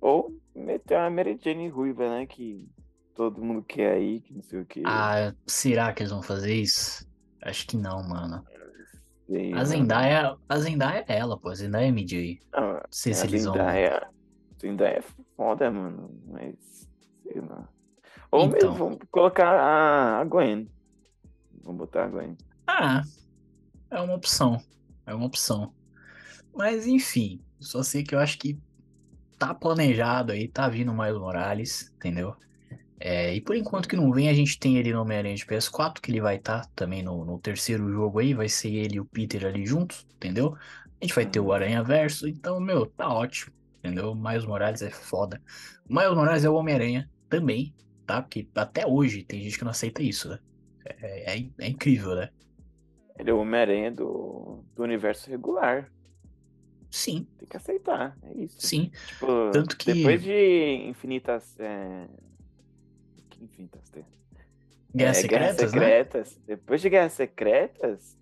ou 0.00 0.39
meter 0.60 0.96
uma 0.98 1.10
Mary 1.10 1.38
Jane 1.42 1.68
ruiva, 1.68 2.08
né, 2.08 2.26
que 2.26 2.66
todo 3.14 3.42
mundo 3.42 3.62
quer 3.62 3.92
aí, 3.94 4.20
que 4.20 4.32
não 4.34 4.42
sei 4.42 4.60
o 4.60 4.64
que. 4.66 4.82
Ah, 4.86 5.34
será 5.46 5.92
que 5.92 6.02
eles 6.02 6.12
vão 6.12 6.22
fazer 6.22 6.54
isso? 6.54 7.06
Acho 7.42 7.66
que 7.66 7.76
não, 7.76 8.02
mano. 8.06 8.44
sei, 9.26 9.50
A 9.52 9.56
mano. 9.56 9.66
Zendaya, 9.66 10.36
a 10.48 10.58
Zendaya 10.58 11.04
é 11.08 11.18
ela, 11.18 11.38
pô. 11.38 11.48
A 11.48 11.54
Zendaya 11.54 11.86
é 11.86 11.88
MJ. 11.90 12.40
Não, 12.52 12.72
Não 12.74 12.80
sei 12.90 13.14
se 13.14 13.22
a 13.22 13.26
eles 13.26 13.44
vão. 13.44 13.54
Zendaya, 13.54 14.08
Zendaya 14.60 14.98
é 14.98 15.02
foda, 15.36 15.70
mano. 15.70 16.10
Mas, 16.26 16.88
sei 17.22 17.40
lá. 17.40 17.68
Ou 18.30 18.44
Então. 18.46 18.70
mesmo, 18.70 18.74
vamos 18.74 18.98
colocar 19.10 19.48
a, 19.58 20.20
a 20.20 20.24
Gwen. 20.24 20.70
Vamos 21.62 21.78
botar 21.78 22.04
a 22.04 22.08
Gwen. 22.08 22.36
Ah, 22.66 23.02
é 23.90 24.00
uma 24.00 24.14
opção. 24.14 24.62
É 25.06 25.14
uma 25.14 25.26
opção. 25.26 25.72
Mas 26.54 26.86
enfim, 26.86 27.40
só 27.58 27.82
sei 27.82 28.02
que 28.04 28.14
eu 28.14 28.18
acho 28.18 28.38
que 28.38 28.58
tá 29.40 29.54
planejado 29.54 30.32
aí, 30.32 30.48
tá 30.48 30.68
vindo 30.68 30.94
mais 30.94 31.16
Morales, 31.18 31.92
entendeu? 31.96 32.36
É, 33.00 33.34
e 33.34 33.40
por 33.42 33.56
enquanto 33.56 33.88
que 33.88 33.96
não 33.96 34.12
vem, 34.12 34.28
a 34.28 34.34
gente 34.34 34.58
tem 34.58 34.76
ele 34.78 34.92
no 34.92 35.02
Homem-Aranha 35.02 35.34
de 35.36 35.46
PS4, 35.46 36.02
que 36.02 36.10
ele 36.10 36.20
vai 36.20 36.36
estar 36.36 36.66
também 36.74 37.02
no, 37.02 37.24
no 37.24 37.40
terceiro 37.40 37.90
jogo 37.90 38.18
aí, 38.20 38.34
vai 38.34 38.48
ser 38.48 38.70
ele 38.74 38.96
e 38.96 39.00
o 39.00 39.06
Peter 39.06 39.46
ali 39.46 39.66
juntos, 39.66 40.06
entendeu? 40.16 40.54
A 41.00 41.04
gente 41.04 41.14
vai 41.14 41.26
ter 41.26 41.40
o 41.40 41.52
Uhum. 41.52 41.52
Aranha 41.52 41.82
Verso, 41.82 42.28
então, 42.28 42.60
meu, 42.60 42.86
tá 42.86 43.08
ótimo, 43.12 43.54
entendeu? 43.78 44.14
Miles 44.14 44.44
Morales 44.46 44.82
é 44.82 44.90
foda. 44.90 45.42
O 45.88 45.94
Miles 45.94 46.14
Morales 46.14 46.44
é 46.44 46.50
o 46.50 46.54
Homem-Aranha 46.54 47.10
também, 47.28 47.74
tá? 48.06 48.22
Porque 48.22 48.48
até 48.54 48.86
hoje 48.86 49.24
tem 49.24 49.42
gente 49.42 49.58
que 49.58 49.64
não 49.64 49.70
aceita 49.72 50.02
isso, 50.02 50.28
né? 50.28 50.38
É, 50.86 51.38
é- 51.38 51.50
é 51.60 51.68
incrível, 51.68 52.14
né? 52.16 52.30
Ele 53.18 53.30
é 53.30 53.32
o 53.32 53.38
Homem-Aranha 53.38 53.90
do, 53.92 54.64
do 54.74 54.82
universo 54.82 55.30
regular. 55.30 55.92
Sim, 56.90 57.26
Tem 57.38 57.48
que 57.48 57.56
aceitar. 57.56 58.16
É 58.22 58.32
isso. 58.34 58.56
sim. 58.60 58.90
Tipo, 59.08 59.50
Tanto 59.52 59.76
que- 59.76 59.92
depois 59.94 60.22
de 60.22 60.74
infinitas. 60.88 61.54
É... 61.60 62.08
Que 63.30 63.44
infinitas 63.44 63.88
tem? 63.90 64.04
Guerras 64.94 65.18
é, 65.22 65.28
Guerras 65.28 65.56
Secretas, 65.56 65.72
né? 65.72 65.78
Secretas. 65.80 66.40
Depois 66.46 66.80
de 66.80 66.90
Guerras 66.90 67.12
Secretas, 67.12 68.18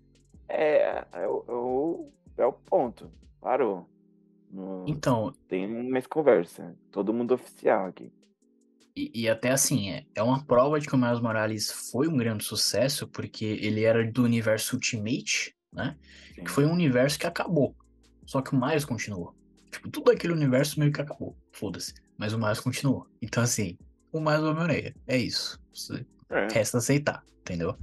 é, 0.47 1.05
é, 1.13 1.27
o, 1.27 1.43
é 1.47 1.51
o- 1.51 2.11
é 2.37 2.51
ponto. 2.69 3.11
Parou. 3.41 3.89
Não 4.51 4.85
Então, 4.87 5.33
tem 5.47 5.67
mais 5.89 6.05
conversa. 6.05 6.75
Todo 6.91 7.13
mundo 7.13 7.33
oficial 7.33 7.87
aqui. 7.87 8.11
e, 8.95 9.11
e 9.23 9.29
até 9.29 9.49
assim, 9.51 9.89
é, 9.91 10.05
é 10.13 10.21
uma 10.21 10.43
prova 10.45 10.79
de 10.79 10.87
que 10.87 10.93
o 10.93 10.97
Miles 10.97 11.19
Morales 11.21 11.71
foi 11.91 12.07
um 12.07 12.17
grande 12.17 12.43
sucesso, 12.43 13.07
porque 13.07 13.45
ele 13.45 13.83
era 13.83 14.05
do 14.11 14.23
universo 14.23 14.75
Ultimate, 14.75 15.55
né? 15.73 15.95
Sim. 16.35 16.43
Que 16.43 16.51
foi 16.51 16.65
um 16.65 16.73
universo 16.73 17.17
que 17.17 17.25
acabou. 17.27 17.75
Só 18.29 18.43
que 18.43 18.55
o 18.55 18.61
Miles 18.61 18.85
continuou. 18.85 19.33
Tipo, 19.71 19.89
tudo 19.89 20.11
aquele 20.11 20.33
universo 20.33 20.79
meio 20.79 20.91
que 20.91 21.01
acabou. 21.01 21.35
Foda-se. 21.51 21.95
Mas 22.15 22.31
o 22.31 22.37
Miles 22.37 22.59
continuou. 22.59 23.07
Então, 23.19 23.41
assim, 23.41 23.75
o 24.11 24.19
Miles 24.19 24.43
Homem-Aranha. 24.43 24.95
É 25.07 25.17
isso. 25.17 25.59
É. 26.29 26.47
Resta 26.53 26.77
aceitar, 26.77 27.25
entendeu? 27.39 27.75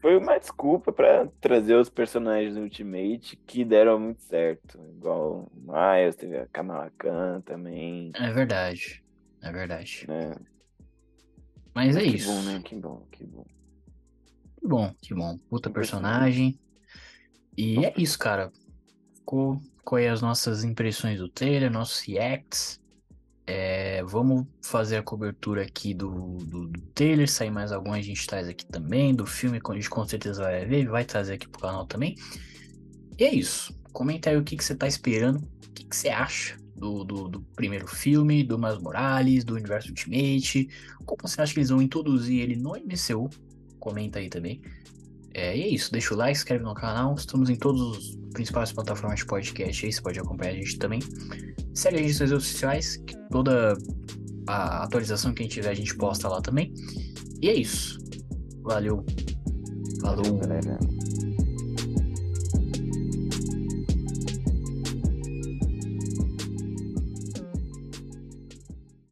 Foi 0.00 0.16
uma 0.16 0.38
desculpa 0.38 0.92
pra 0.92 1.26
trazer 1.40 1.74
os 1.74 1.90
personagens 1.90 2.54
do 2.54 2.60
Ultimate 2.60 3.36
que 3.44 3.64
deram 3.64 3.98
muito 3.98 4.22
certo. 4.22 4.78
Igual 4.96 5.50
o 5.52 5.72
Miles, 5.72 6.14
teve 6.14 6.38
a 6.38 6.46
Kamala 6.46 6.92
Khan 6.96 7.40
também. 7.40 8.12
É 8.14 8.30
verdade. 8.30 9.02
É 9.42 9.50
verdade. 9.50 10.04
Né? 10.06 10.36
Mas 11.74 11.96
é 11.96 12.02
que 12.02 12.06
isso. 12.06 12.32
bom, 12.32 12.42
né? 12.42 12.62
Que 12.64 12.76
bom, 12.76 13.08
que 13.10 13.24
bom. 13.24 13.44
Que 14.56 14.68
bom, 14.68 14.94
que 15.02 15.14
bom. 15.14 15.36
Puta 15.48 15.68
personagem. 15.68 16.60
E 17.58 17.84
é 17.84 17.92
isso, 17.96 18.16
cara. 18.16 18.52
Ficou, 19.16 19.60
aí 19.92 20.08
as 20.08 20.20
nossas 20.20 20.64
impressões 20.64 21.18
do 21.18 21.28
trailer, 21.28 21.70
nossos 21.70 22.00
reacts. 22.06 22.80
É, 23.46 24.02
vamos 24.04 24.46
fazer 24.62 24.98
a 24.98 25.02
cobertura 25.02 25.62
aqui 25.62 25.92
do, 25.92 26.38
do, 26.38 26.68
do 26.68 26.80
trailer. 26.94 27.28
Sair 27.28 27.50
mais 27.50 27.72
algum 27.72 27.92
a 27.92 28.00
gente 28.00 28.26
traz 28.26 28.48
aqui 28.48 28.64
também. 28.66 29.14
Do 29.14 29.26
filme 29.26 29.60
a 29.64 29.74
gente 29.74 29.90
com 29.90 30.06
certeza 30.06 30.42
vai 30.42 30.64
ver. 30.64 30.88
Vai 30.88 31.04
trazer 31.04 31.34
aqui 31.34 31.48
pro 31.48 31.62
canal 31.62 31.86
também. 31.86 32.14
E 33.18 33.24
é 33.24 33.34
isso. 33.34 33.74
Comenta 33.92 34.30
aí 34.30 34.36
o 34.36 34.44
que, 34.44 34.56
que 34.56 34.64
você 34.64 34.74
tá 34.74 34.86
esperando. 34.86 35.38
O 35.38 35.72
que, 35.72 35.84
que 35.84 35.96
você 35.96 36.08
acha 36.08 36.56
do, 36.80 37.04
do, 37.04 37.28
do 37.28 37.40
primeiro 37.54 37.86
filme, 37.86 38.42
do 38.42 38.58
Miles 38.58 38.78
Morales, 38.78 39.44
do 39.44 39.54
Universo 39.54 39.90
Ultimate. 39.90 40.68
Como 41.04 41.20
você 41.22 41.42
acha 41.42 41.52
que 41.52 41.58
eles 41.60 41.68
vão 41.68 41.82
introduzir 41.82 42.40
ele 42.40 42.56
no 42.56 42.70
MCU? 42.70 43.28
Comenta 43.78 44.18
aí 44.18 44.30
também. 44.30 44.62
É, 45.34 45.56
e 45.56 45.62
é 45.62 45.68
isso, 45.68 45.92
deixa 45.92 46.14
o 46.14 46.16
like, 46.16 46.36
se 46.36 46.42
inscreve 46.42 46.64
no 46.64 46.74
canal. 46.74 47.14
Estamos 47.14 47.48
em 47.50 47.56
todas 47.56 47.96
as 47.96 48.16
principais 48.32 48.72
plataformas 48.72 49.20
de 49.20 49.26
podcast 49.26 49.86
aí, 49.86 49.92
você 49.92 50.00
pode 50.00 50.18
acompanhar 50.18 50.52
a 50.52 50.56
gente 50.56 50.78
também. 50.78 51.00
Segue 51.74 51.96
a 51.96 52.02
gente 52.02 52.20
nas 52.20 52.30
redes 52.30 52.46
sociais, 52.46 52.96
que 53.06 53.16
toda 53.30 53.76
a 54.46 54.84
atualização 54.84 55.32
que 55.32 55.42
a 55.42 55.44
gente 55.44 55.54
tiver 55.54 55.70
a 55.70 55.74
gente 55.74 55.94
posta 55.96 56.28
lá 56.28 56.40
também. 56.40 56.72
E 57.40 57.48
é 57.48 57.54
isso. 57.54 57.98
Valeu. 58.62 59.04
Falou. 60.00 60.38
galera. 60.38 60.78